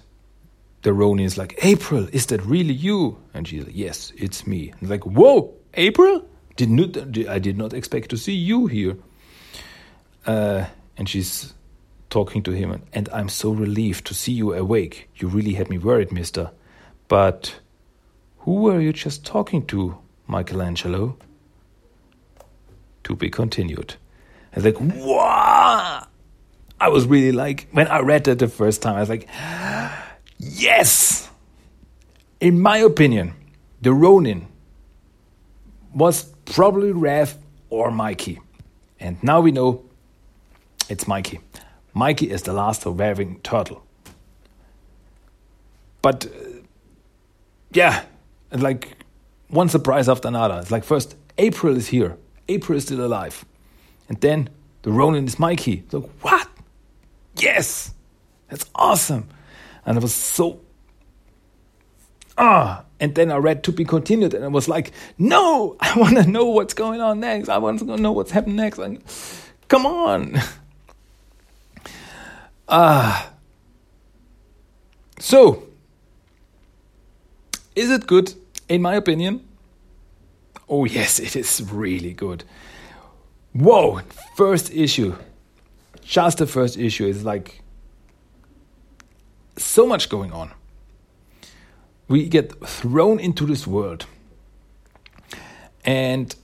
the 0.85 0.93
Ronin 0.93 1.25
is 1.25 1.35
like, 1.35 1.57
April, 1.63 2.07
is 2.13 2.27
that 2.27 2.45
really 2.45 2.73
you? 2.73 3.17
And 3.33 3.47
she's 3.47 3.65
like, 3.65 3.75
yes, 3.75 4.13
it's 4.17 4.45
me. 4.45 4.71
And 4.79 4.89
like, 4.89 5.03
whoa, 5.03 5.51
April? 5.73 6.23
Did 6.55 6.69
not, 6.69 6.95
I 7.27 7.39
did 7.39 7.57
not 7.57 7.73
expect 7.73 8.11
to 8.11 8.17
see 8.17 8.33
you 8.33 8.67
here. 8.67 8.95
Uh, 10.27 10.65
and 10.95 11.09
she's 11.09 11.53
talking 12.15 12.41
to 12.41 12.51
him, 12.51 12.81
and 12.93 13.09
I'm 13.11 13.27
so 13.27 13.51
relieved 13.51 14.05
to 14.05 14.13
see 14.13 14.31
you 14.31 14.53
awake. 14.53 15.09
You 15.17 15.27
really 15.27 15.55
had 15.55 15.69
me 15.69 15.77
worried, 15.77 16.13
mister. 16.13 16.51
But 17.09 17.59
who 18.37 18.53
were 18.53 18.79
you 18.79 18.93
just 18.93 19.25
talking 19.25 19.65
to, 19.65 19.97
Michelangelo? 20.25 21.17
To 23.03 23.15
be 23.17 23.29
continued. 23.29 23.95
I 24.53 24.55
was 24.55 24.63
like, 24.63 24.77
what? 24.77 26.07
I 26.79 26.87
was 26.87 27.05
really 27.05 27.33
like, 27.33 27.67
when 27.73 27.89
I 27.89 27.99
read 27.99 28.23
that 28.23 28.39
the 28.39 28.47
first 28.47 28.81
time, 28.81 28.95
I 28.95 29.01
was 29.01 29.09
like, 29.09 29.27
yes! 30.39 31.29
In 32.39 32.61
my 32.61 32.77
opinion, 32.77 33.33
the 33.81 33.93
Ronin 33.93 34.47
was 35.93 36.23
probably 36.45 36.93
Rev 36.93 37.37
or 37.69 37.91
Mikey. 37.91 38.39
And 39.01 39.21
now 39.21 39.41
we 39.41 39.51
know 39.51 39.83
it's 40.87 41.09
Mikey. 41.09 41.41
Mikey 41.95 42.29
is 42.29 42.43
the 42.43 42.53
last 42.53 42.83
surviving 42.83 43.39
turtle. 43.39 43.83
But 46.01 46.25
uh, 46.25 46.29
yeah, 47.71 48.03
and 48.51 48.61
like 48.61 49.03
one 49.47 49.69
surprise 49.69 50.07
after 50.07 50.27
another. 50.27 50.59
It's 50.59 50.71
like 50.71 50.83
first 50.83 51.15
April 51.37 51.75
is 51.75 51.87
here. 51.87 52.17
April 52.49 52.77
is 52.77 52.83
still 52.83 53.03
alive. 53.03 53.43
And 54.09 54.19
then 54.21 54.49
the 54.83 54.91
Ronin 54.91 55.25
is 55.25 55.39
Mikey. 55.39 55.83
So 55.89 56.01
what? 56.21 56.47
Yes! 57.37 57.93
That's 58.49 58.69
awesome. 58.75 59.27
And 59.85 59.97
I 59.97 60.01
was 60.01 60.13
so 60.13 60.59
ah 62.37 62.83
and 62.99 63.15
then 63.15 63.31
I 63.31 63.37
read 63.37 63.63
to 63.63 63.71
be 63.71 63.85
continued, 63.85 64.33
and 64.33 64.43
I 64.43 64.47
was 64.47 64.67
like, 64.67 64.91
no, 65.17 65.75
I 65.79 65.97
want 65.97 66.17
to 66.17 66.29
know 66.29 66.45
what's 66.45 66.73
going 66.73 66.99
on 67.01 67.19
next. 67.21 67.49
I 67.49 67.57
want 67.57 67.79
to 67.79 67.97
know 67.97 68.11
what's 68.11 68.31
happening 68.31 68.57
next. 68.57 68.79
And 68.79 69.01
come 69.69 69.85
on. 69.85 70.39
Ah. 72.67 73.31
So, 75.19 75.63
is 77.75 77.89
it 77.89 78.07
good? 78.07 78.33
In 78.67 78.81
my 78.81 78.95
opinion, 78.95 79.47
oh 80.67 80.85
yes, 80.85 81.19
it 81.19 81.35
is 81.35 81.61
really 81.71 82.13
good. 82.13 82.43
Whoa, 83.53 84.01
first 84.35 84.73
issue. 84.73 85.15
Just 86.01 86.39
the 86.39 86.47
first 86.47 86.77
issue 86.77 87.05
is 87.05 87.23
like 87.23 87.61
so 89.57 89.85
much 89.87 90.09
going 90.09 90.31
on 90.31 90.51
we 92.07 92.27
get 92.27 92.65
thrown 92.65 93.19
into 93.19 93.45
this 93.45 93.65
world. 93.65 94.05
And 95.83 96.35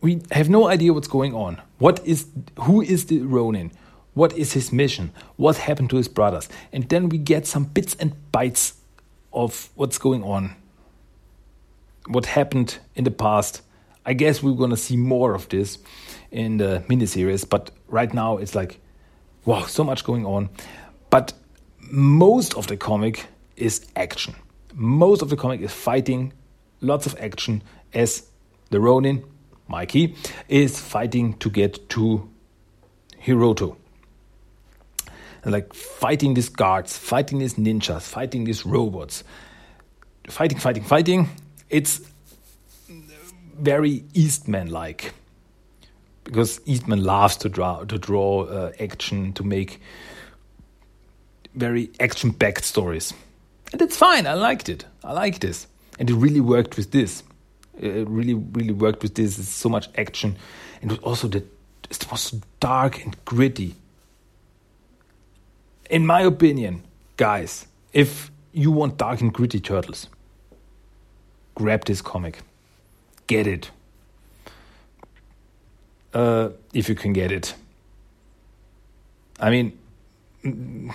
we 0.00 0.22
have 0.30 0.48
no 0.48 0.68
idea 0.68 0.92
what's 0.92 1.08
going 1.08 1.34
on. 1.34 1.60
What 1.78 2.06
is 2.06 2.26
who 2.60 2.82
is 2.82 3.06
the 3.06 3.20
Ronin? 3.20 3.72
What 4.16 4.32
is 4.32 4.54
his 4.54 4.72
mission? 4.72 5.12
What 5.36 5.58
happened 5.58 5.90
to 5.90 5.98
his 5.98 6.08
brothers? 6.08 6.48
And 6.72 6.88
then 6.88 7.10
we 7.10 7.18
get 7.18 7.46
some 7.46 7.64
bits 7.64 7.94
and 8.00 8.14
bytes 8.32 8.72
of 9.30 9.68
what's 9.74 9.98
going 9.98 10.22
on. 10.24 10.56
What 12.08 12.24
happened 12.24 12.78
in 12.94 13.04
the 13.04 13.10
past. 13.10 13.60
I 14.06 14.14
guess 14.14 14.42
we're 14.42 14.54
gonna 14.54 14.78
see 14.78 14.96
more 14.96 15.34
of 15.34 15.50
this 15.50 15.76
in 16.30 16.56
the 16.56 16.82
miniseries, 16.88 17.46
but 17.46 17.70
right 17.88 18.14
now 18.14 18.38
it's 18.38 18.54
like, 18.54 18.80
wow, 19.44 19.64
so 19.64 19.84
much 19.84 20.02
going 20.02 20.24
on. 20.24 20.48
But 21.10 21.34
most 21.90 22.54
of 22.54 22.68
the 22.68 22.78
comic 22.78 23.26
is 23.54 23.86
action. 23.96 24.34
Most 24.72 25.20
of 25.20 25.28
the 25.28 25.36
comic 25.36 25.60
is 25.60 25.74
fighting, 25.74 26.32
lots 26.80 27.04
of 27.04 27.14
action, 27.20 27.62
as 27.92 28.30
the 28.70 28.80
Ronin, 28.80 29.24
Mikey, 29.68 30.14
is 30.48 30.80
fighting 30.80 31.34
to 31.34 31.50
get 31.50 31.90
to 31.90 32.30
Hiroto. 33.22 33.76
Like 35.46 35.72
fighting 35.74 36.34
these 36.34 36.48
guards, 36.48 36.98
fighting 36.98 37.38
these 37.38 37.54
ninjas, 37.54 38.02
fighting 38.02 38.44
these 38.44 38.66
robots, 38.66 39.22
fighting, 40.28 40.58
fighting, 40.58 40.82
fighting. 40.82 41.28
It's 41.70 42.00
very 43.56 44.04
Eastman 44.12 44.70
like 44.70 45.12
because 46.24 46.60
Eastman 46.66 47.04
loves 47.04 47.36
to 47.36 47.48
draw 47.48 47.84
to 47.84 47.96
draw 47.96 48.42
uh, 48.44 48.72
action 48.80 49.32
to 49.34 49.44
make 49.44 49.80
very 51.54 51.90
action 52.00 52.32
packed 52.32 52.64
stories, 52.64 53.14
and 53.72 53.80
it's 53.80 53.96
fine. 53.96 54.26
I 54.26 54.34
liked 54.34 54.68
it. 54.68 54.84
I 55.04 55.12
like 55.12 55.38
this, 55.38 55.68
and 55.98 56.10
it 56.10 56.14
really 56.14 56.40
worked 56.40 56.76
with 56.76 56.90
this. 56.90 57.22
It 57.78 58.08
really, 58.08 58.34
really 58.34 58.72
worked 58.72 59.02
with 59.02 59.14
this. 59.14 59.38
It's 59.38 59.48
so 59.48 59.68
much 59.68 59.88
action, 59.96 60.36
and 60.82 60.98
also 60.98 61.28
the 61.28 61.44
it 61.88 62.10
was 62.10 62.32
dark 62.58 63.04
and 63.04 63.16
gritty. 63.24 63.76
In 65.88 66.06
my 66.06 66.22
opinion, 66.22 66.82
guys, 67.16 67.66
if 67.92 68.30
you 68.52 68.70
want 68.70 68.96
dark 68.96 69.20
and 69.20 69.32
gritty 69.32 69.60
turtles, 69.60 70.08
grab 71.54 71.84
this 71.84 72.02
comic, 72.02 72.40
get 73.26 73.46
it 73.46 73.70
uh, 76.16 76.48
if 76.72 76.88
you 76.88 76.94
can 76.94 77.12
get 77.12 77.30
it. 77.30 77.54
I 79.38 79.50
mean, 79.50 79.78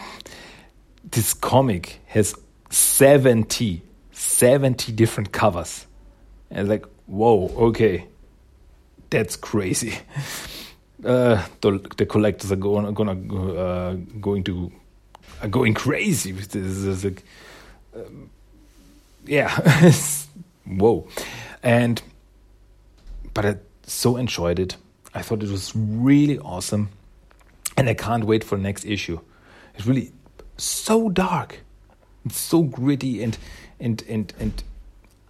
this 1.12 1.34
comic 1.36 2.00
has 2.08 2.36
70, 2.72 3.84
70 4.12 4.92
different 4.94 5.32
covers. 5.32 5.86
And 6.50 6.68
like, 6.68 6.86
whoa, 7.06 7.48
okay, 7.70 8.08
that's 9.10 9.36
crazy. 9.36 9.98
Uh, 11.04 11.44
the, 11.62 11.80
the 11.98 12.06
collectors 12.06 12.52
are 12.52 12.56
going, 12.56 12.94
gonna 12.94 13.14
uh, 13.58 13.94
going 14.20 14.44
to 14.44 14.72
are 15.42 15.48
going 15.48 15.74
crazy 15.74 16.34
with 16.34 16.50
this. 16.50 16.84
this 16.84 17.04
like, 17.04 17.24
um, 17.96 18.30
yeah, 19.26 19.50
whoa, 20.66 21.08
and 21.64 22.02
but 23.34 23.46
I 23.46 23.56
so 23.84 24.18
enjoyed 24.18 24.60
it. 24.60 24.78
I 25.14 25.22
thought 25.22 25.44
it 25.44 25.50
was 25.50 25.74
really 25.76 26.40
awesome, 26.40 26.90
and 27.78 27.90
I 27.90 27.94
can't 27.94 28.24
wait 28.26 28.44
for 28.44 28.56
the 28.56 28.64
next 28.64 28.86
issue. 28.86 29.20
It's 29.76 29.86
really 29.86 30.12
so 30.58 31.10
dark, 31.10 31.60
it's 32.26 32.40
so 32.40 32.64
gritty, 32.64 33.24
and 33.24 33.38
and 33.80 34.04
and 34.08 34.34
and. 34.40 34.64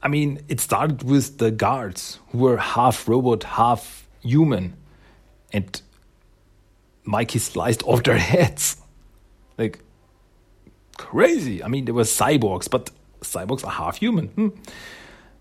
I 0.03 0.07
mean, 0.07 0.41
it 0.47 0.59
started 0.59 1.03
with 1.03 1.37
the 1.37 1.51
guards 1.51 2.17
who 2.29 2.39
were 2.39 2.57
half 2.57 3.07
robot, 3.07 3.43
half 3.43 4.07
human, 4.23 4.75
and 5.53 5.79
Mikey 7.03 7.37
sliced 7.37 7.83
off 7.83 8.03
their 8.03 8.17
heads, 8.33 8.77
like 9.59 9.79
crazy. 11.01 11.63
I 11.63 11.67
mean, 11.67 11.85
they 11.85 11.91
were 11.91 12.03
cyborgs, 12.03 12.69
but 12.69 12.91
cyborgs 13.21 13.65
are 13.65 13.71
half 13.71 13.97
human. 13.97 14.27
Hmm. 14.27 14.49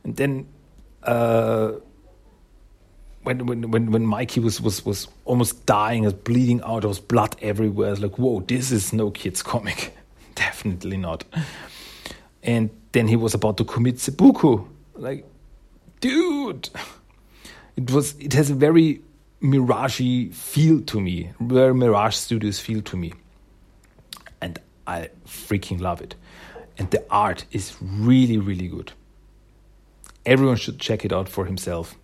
And 0.05 0.17
then. 0.17 0.49
Uh, 1.03 1.73
when 3.23 3.47
when 3.47 3.71
when 3.71 3.91
when 3.91 4.07
Mikey 4.07 4.41
was 4.41 4.61
was 4.61 4.85
was 4.85 5.09
almost 5.25 5.67
dying, 5.67 6.05
was 6.05 6.15
bleeding 6.15 6.63
out, 6.63 6.83
there 6.83 6.89
was 6.89 7.01
blood 7.01 7.37
everywhere. 7.43 7.89
I 7.89 7.91
was 7.91 8.01
like, 8.01 8.19
whoa, 8.19 8.41
this 8.41 8.71
is 8.71 8.93
no 8.93 9.11
kids 9.11 9.43
comic, 9.43 9.97
definitely 10.35 10.97
not. 10.97 11.25
And 12.43 12.71
then 12.93 13.09
he 13.09 13.17
was 13.17 13.35
about 13.35 13.59
to 13.59 13.65
commit 13.65 14.01
seppuku, 14.01 14.65
like, 14.95 15.27
dude, 16.01 16.71
it 17.77 17.91
was 17.91 18.15
it 18.19 18.33
has 18.33 18.51
a 18.51 18.55
very 18.55 19.03
Mirage 19.41 20.01
feel 20.33 20.81
to 20.83 21.01
me, 21.01 21.31
very 21.41 21.75
Mirage 21.75 22.15
Studios 22.17 22.59
feel 22.59 22.81
to 22.83 22.97
me, 22.97 23.13
I 24.87 25.11
freaking 25.27 25.81
love 25.81 26.01
it. 26.01 26.15
And 26.79 26.91
the 26.91 27.05
art 27.11 27.45
is 27.53 27.77
really 27.81 28.39
really 28.39 28.69
good. 28.69 28.93
Everyone 30.27 30.57
should 30.57 30.79
check 30.79 31.05
it 31.05 31.13
out 31.13 31.29
for 31.29 31.47
himself 31.47 31.97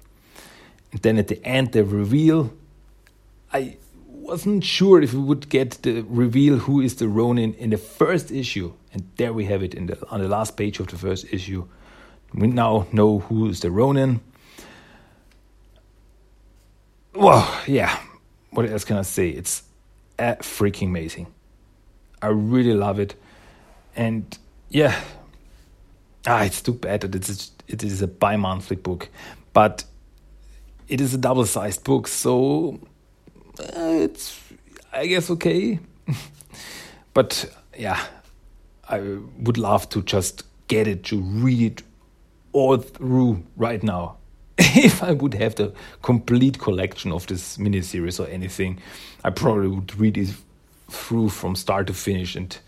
and 0.96 1.02
then 1.02 1.18
at 1.18 1.28
the 1.28 1.44
end, 1.44 1.72
the 1.72 1.84
reveal. 1.84 2.52
I 3.52 3.76
wasn't 4.08 4.64
sure 4.64 5.02
if 5.02 5.12
we 5.12 5.20
would 5.20 5.48
get 5.48 5.82
the 5.82 6.00
reveal 6.08 6.56
who 6.56 6.80
is 6.80 6.96
the 6.96 7.06
Ronin 7.06 7.52
in 7.54 7.68
the 7.68 7.76
first 7.76 8.30
issue, 8.30 8.72
and 8.94 9.06
there 9.16 9.32
we 9.32 9.44
have 9.44 9.62
it 9.62 9.74
in 9.74 9.86
the 9.86 9.98
on 10.08 10.22
the 10.22 10.28
last 10.28 10.56
page 10.56 10.80
of 10.80 10.86
the 10.86 10.96
first 10.96 11.26
issue. 11.30 11.66
We 12.32 12.46
now 12.46 12.86
know 12.92 13.18
who 13.18 13.48
is 13.50 13.60
the 13.60 13.70
Ronin. 13.70 14.20
Well, 17.14 17.46
yeah. 17.66 17.98
What 18.50 18.70
else 18.70 18.84
can 18.84 18.96
I 18.96 19.02
say? 19.02 19.28
It's 19.28 19.64
freaking 20.18 20.88
amazing. 20.88 21.26
I 22.26 22.30
really 22.30 22.74
love 22.74 22.98
it, 22.98 23.14
and 23.94 24.36
yeah. 24.68 25.00
Ah, 26.26 26.42
it's 26.42 26.60
too 26.60 26.72
bad 26.72 27.02
that 27.02 27.14
it's 27.14 27.52
it 27.68 27.84
is 27.84 28.02
a 28.02 28.08
bi-monthly 28.08 28.74
book, 28.74 29.08
but 29.52 29.84
it 30.88 31.00
is 31.00 31.14
a 31.14 31.18
double-sized 31.18 31.84
book, 31.84 32.08
so 32.08 32.80
uh, 33.60 34.02
it's 34.02 34.40
I 34.92 35.06
guess 35.06 35.30
okay. 35.30 35.78
but 37.14 37.48
yeah, 37.78 38.04
I 38.88 39.18
would 39.38 39.56
love 39.56 39.88
to 39.90 40.02
just 40.02 40.42
get 40.66 40.88
it 40.88 41.04
to 41.04 41.20
read 41.20 41.60
it 41.60 41.82
all 42.52 42.78
through 42.78 43.44
right 43.56 43.84
now. 43.84 44.16
if 44.58 45.00
I 45.00 45.12
would 45.12 45.34
have 45.34 45.54
the 45.54 45.72
complete 46.02 46.58
collection 46.58 47.12
of 47.12 47.28
this 47.28 47.56
miniseries 47.56 48.18
or 48.18 48.26
anything, 48.28 48.80
I 49.22 49.30
probably 49.30 49.68
would 49.68 49.96
read 49.96 50.18
it 50.18 50.34
through 50.88 51.28
from 51.28 51.56
start 51.56 51.86
to 51.88 51.94
finish 51.94 52.36
and 52.36 52.58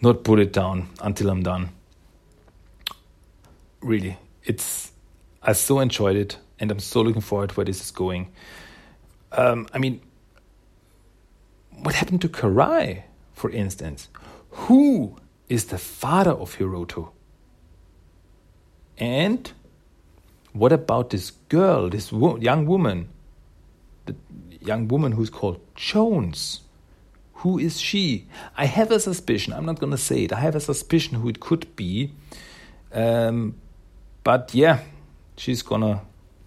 not 0.00 0.24
put 0.24 0.38
it 0.38 0.52
down 0.52 0.88
until 1.00 1.30
I'm 1.30 1.42
done. 1.42 1.70
Really, 3.80 4.16
it's 4.44 4.92
I 5.42 5.52
so 5.52 5.80
enjoyed 5.80 6.16
it 6.16 6.38
and 6.58 6.70
I'm 6.70 6.80
so 6.80 7.02
looking 7.02 7.20
forward 7.20 7.50
to 7.50 7.54
where 7.56 7.64
this 7.64 7.80
is 7.80 7.90
going. 7.90 8.30
Um, 9.32 9.68
I 9.72 9.78
mean, 9.78 10.00
what 11.70 11.94
happened 11.94 12.20
to 12.22 12.28
Karai, 12.28 13.02
for 13.34 13.50
instance? 13.50 14.08
Who 14.50 15.16
is 15.48 15.66
the 15.66 15.78
father 15.78 16.32
of 16.32 16.56
Hiroto? 16.56 17.10
And 18.96 19.50
what 20.52 20.72
about 20.72 21.10
this 21.10 21.30
girl, 21.48 21.88
this 21.88 22.10
wo 22.10 22.36
young 22.36 22.66
woman, 22.66 23.08
the 24.06 24.16
young 24.60 24.88
woman 24.88 25.12
who's 25.12 25.30
called 25.30 25.60
Jones? 25.76 26.62
Who 27.42 27.58
is 27.58 27.80
she? 27.80 28.26
I 28.56 28.66
have 28.66 28.90
a 28.90 29.00
suspicion. 29.00 29.52
I'm 29.52 29.66
not 29.66 29.78
going 29.78 29.92
to 29.92 29.98
say 29.98 30.24
it. 30.24 30.32
I 30.32 30.40
have 30.40 30.54
a 30.54 30.60
suspicion 30.60 31.18
who 31.18 31.28
it 31.28 31.40
could 31.40 31.74
be. 31.76 32.12
Um, 32.92 33.54
but 34.24 34.54
yeah, 34.54 34.80
she's 35.36 35.62
gonna 35.62 36.02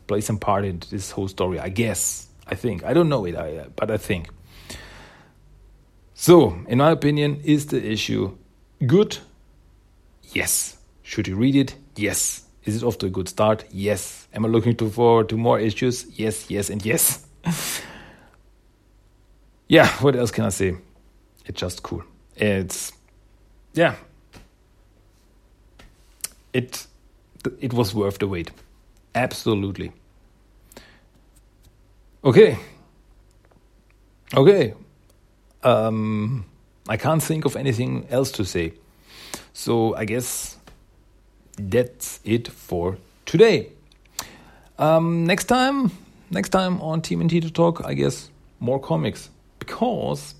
play 0.08 0.22
some 0.22 0.38
part 0.38 0.66
in 0.66 0.82
this 0.89 1.12
whole 1.12 1.28
story. 1.28 1.60
I 1.60 1.70
guess. 1.70 2.28
I 2.48 2.56
think. 2.56 2.84
I 2.84 2.94
don't 2.94 3.10
know 3.10 3.26
it, 3.26 3.36
I, 3.36 3.68
but 3.76 3.89
I 3.89 3.98
think. 3.98 4.30
So, 6.14 6.60
in 6.68 6.78
my 6.78 6.92
opinion, 6.92 7.42
is 7.44 7.68
the 7.68 7.84
issue 7.84 8.38
good? 8.86 9.18
Yes. 10.34 10.78
Should 11.02 11.28
you 11.28 11.36
read 11.36 11.56
it? 11.56 11.76
Yes. 11.96 12.44
Is 12.64 12.76
it 12.76 12.84
off 12.86 13.00
to 13.00 13.08
a 13.08 13.10
good 13.10 13.28
start? 13.28 13.66
Yes. 13.72 14.28
Am 14.34 14.46
I 14.46 14.50
looking 14.50 14.76
forward 14.76 15.30
to 15.30 15.38
more 15.38 15.60
issues? 15.60 16.06
Yes, 16.20 16.52
yes, 16.52 16.70
and 16.70 16.86
yes. 16.86 17.26
Yeah, 19.72 19.88
what 20.01 20.17
else 20.17 20.32
can 20.32 20.43
I 20.43 20.49
say? 20.49 20.76
It's 21.45 21.57
just 21.57 21.82
cool. 21.82 22.03
It's 22.36 22.91
yeah. 23.74 23.95
It 26.51 26.88
it 27.61 27.72
was 27.72 27.95
worth 27.95 28.19
the 28.19 28.28
wait. 28.28 28.51
Absolutely. 29.15 29.93
Okay. 32.22 32.57
Okay. 34.34 34.74
Um, 35.63 36.43
I 36.89 36.97
can't 36.97 37.24
think 37.24 37.45
of 37.45 37.55
anything 37.55 38.07
else 38.09 38.30
to 38.34 38.43
say. 38.43 38.74
So 39.53 39.95
I 39.95 40.03
guess 40.03 40.57
that's 41.57 42.19
it 42.26 42.49
for 42.49 42.97
today. 43.26 43.69
Um, 44.78 45.26
next 45.26 45.45
time, 45.45 45.91
next 46.30 46.49
time 46.49 46.82
on 46.82 47.01
TMNT 47.01 47.41
The 47.41 47.49
Talk, 47.49 47.86
I 47.86 47.93
guess 47.93 48.30
more 48.59 48.78
comics 48.78 49.30
because 49.72 50.36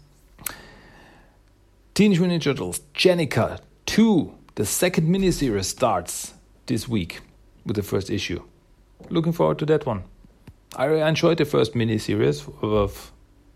Teenage 1.94 2.20
Mutant 2.20 2.42
Ninja 2.42 2.54
Turtles 2.54 2.82
Jennika 2.94 3.60
2, 3.86 4.34
the 4.56 4.66
second 4.66 5.08
miniseries 5.08 5.66
starts 5.66 6.34
this 6.66 6.88
week 6.88 7.22
with 7.66 7.78
the 7.78 7.84
first 7.84 8.10
issue. 8.10 8.44
Looking 9.10 9.32
forward 9.32 9.58
to 9.60 9.66
that 9.68 9.86
one. 9.86 10.04
I 10.76 10.88
enjoyed 11.08 11.38
the 11.38 11.46
first 11.46 11.74
miniseries 11.74 12.40
of 12.62 13.12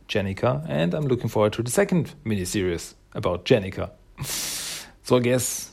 Jennika, 0.08 0.66
and 0.70 0.94
I'm 0.94 1.08
looking 1.08 1.30
forward 1.30 1.54
to 1.54 1.64
the 1.64 1.72
second 1.72 2.14
miniseries 2.26 2.94
about 3.14 3.44
Jennika. 3.44 3.92
so 4.24 5.18
I 5.18 5.20
guess 5.20 5.72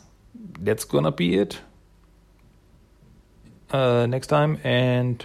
that's 0.58 0.84
gonna 0.84 1.12
be 1.12 1.36
it 1.36 1.60
uh, 3.70 4.06
next 4.06 4.26
time, 4.26 4.58
and 4.64 5.24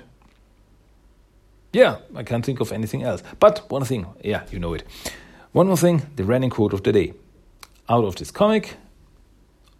yeah, 1.73 1.97
I 2.15 2.23
can't 2.23 2.45
think 2.45 2.59
of 2.59 2.71
anything 2.71 3.03
else. 3.03 3.23
But 3.39 3.69
one 3.69 3.85
thing, 3.85 4.05
yeah, 4.23 4.43
you 4.51 4.59
know 4.59 4.73
it. 4.73 4.83
One 5.51 5.67
more 5.67 5.77
thing, 5.77 6.03
the 6.15 6.23
running 6.23 6.49
quote 6.49 6.73
of 6.73 6.83
the 6.83 6.91
day. 6.91 7.13
Out 7.89 8.03
of 8.03 8.15
this 8.15 8.31
comic, 8.31 8.75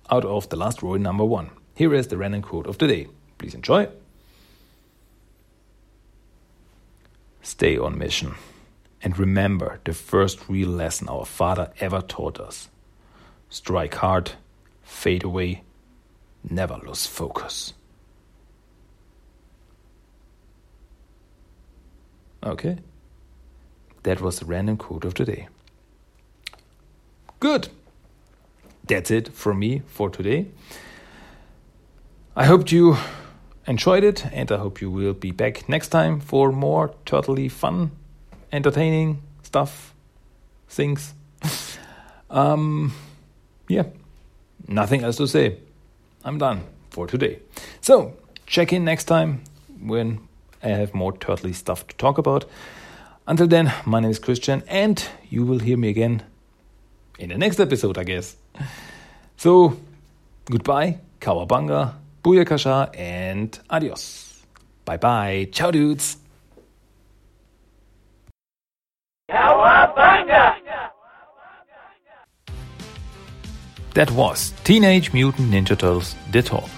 out 0.09 0.25
of 0.25 0.49
the 0.49 0.55
Last 0.55 0.81
Ronin 0.81 1.03
number 1.03 1.25
one. 1.25 1.49
Here 1.75 1.93
is 1.93 2.07
the 2.07 2.17
running 2.17 2.41
quote 2.41 2.67
of 2.67 2.77
the 2.77 2.87
day. 2.87 3.07
Please 3.37 3.53
enjoy. 3.53 3.87
Stay 7.41 7.77
on 7.77 7.97
mission. 7.97 8.35
And 9.01 9.17
remember 9.17 9.79
the 9.83 9.93
first 9.93 10.49
real 10.49 10.69
lesson 10.69 11.07
our 11.07 11.25
father 11.25 11.71
ever 11.79 12.01
taught 12.01 12.39
us 12.39 12.69
strike 13.49 13.95
hard, 13.95 14.31
fade 14.83 15.23
away, 15.23 15.63
never 16.49 16.79
lose 16.85 17.05
focus. 17.05 17.73
Okay. 22.47 22.77
That 24.03 24.21
was 24.21 24.39
the 24.39 24.45
random 24.45 24.77
quote 24.77 25.03
of 25.03 25.15
the 25.15 25.25
day. 25.25 25.47
Good. 27.41 27.67
That's 28.87 29.11
it 29.11 29.33
from 29.33 29.59
me 29.59 29.81
for 29.85 30.09
today. 30.09 30.47
I 32.35 32.45
hope 32.45 32.71
you 32.71 32.97
enjoyed 33.67 34.05
it, 34.05 34.25
and 34.31 34.49
I 34.49 34.57
hope 34.57 34.79
you 34.79 34.89
will 34.89 35.13
be 35.13 35.31
back 35.31 35.67
next 35.67 35.89
time 35.89 36.21
for 36.21 36.53
more 36.53 36.93
totally 37.05 37.49
fun, 37.49 37.91
entertaining 38.51 39.21
stuff, 39.43 39.93
things. 40.69 41.13
um, 42.29 42.93
yeah, 43.67 43.83
nothing 44.67 45.03
else 45.03 45.17
to 45.17 45.27
say. 45.27 45.57
I'm 46.23 46.37
done 46.37 46.61
for 46.91 47.07
today. 47.07 47.39
So, 47.81 48.13
check 48.45 48.71
in 48.71 48.85
next 48.85 49.03
time 49.03 49.43
when 49.81 50.26
I 50.63 50.69
have 50.69 50.93
more 50.93 51.13
turtly 51.13 51.53
stuff 51.53 51.87
to 51.87 51.95
talk 51.95 52.17
about. 52.17 52.45
Until 53.27 53.47
then, 53.47 53.73
my 53.85 53.99
name 53.99 54.11
is 54.11 54.19
Christian, 54.19 54.63
and 54.67 55.03
you 55.29 55.45
will 55.45 55.59
hear 55.59 55.77
me 55.77 55.89
again 55.89 56.23
in 57.19 57.29
the 57.29 57.37
next 57.37 57.59
episode, 57.59 57.97
I 57.97 58.03
guess. 58.03 58.35
So, 59.35 59.77
goodbye, 60.45 60.99
cowabunga, 61.19 61.93
booyakasha, 62.23 62.97
and 62.97 63.57
adios. 63.69 64.43
Bye 64.85 64.97
bye. 64.97 65.49
Ciao, 65.51 65.71
dudes. 65.71 66.17
Cowabunga! 69.29 70.55
That 73.93 74.11
was 74.11 74.53
Teenage 74.63 75.11
Mutant 75.11 75.49
Ninja 75.49 75.69
Turtles 75.69 76.15
The 76.31 76.43
Talk. 76.43 76.69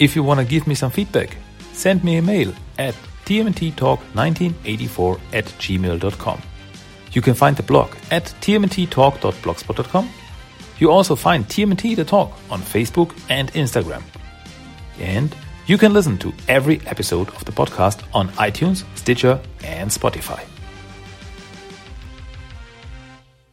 If 0.00 0.16
you 0.16 0.24
want 0.24 0.40
to 0.40 0.44
give 0.44 0.66
me 0.66 0.74
some 0.74 0.90
feedback, 0.90 1.36
send 1.74 2.02
me 2.04 2.16
a 2.16 2.22
mail 2.22 2.52
at 2.78 2.94
tmnttalk1984 3.24 5.20
at 5.32 5.44
gmail.com. 5.44 6.42
You 7.12 7.22
can 7.22 7.34
find 7.34 7.56
the 7.56 7.62
blog 7.62 7.94
at 8.10 8.24
tmnttalk.blogspot.com. 8.40 10.10
You 10.78 10.90
also 10.90 11.14
find 11.14 11.46
TMNT 11.46 11.94
The 11.96 12.04
Talk 12.04 12.32
on 12.50 12.60
Facebook 12.60 13.16
and 13.30 13.52
Instagram. 13.52 14.02
And 14.98 15.34
you 15.66 15.78
can 15.78 15.92
listen 15.92 16.18
to 16.18 16.32
every 16.48 16.80
episode 16.86 17.28
of 17.28 17.44
the 17.44 17.52
podcast 17.52 18.02
on 18.12 18.28
iTunes, 18.30 18.84
Stitcher, 18.96 19.40
and 19.62 19.90
Spotify. 19.90 20.44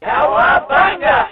Cowabunga! 0.01 1.30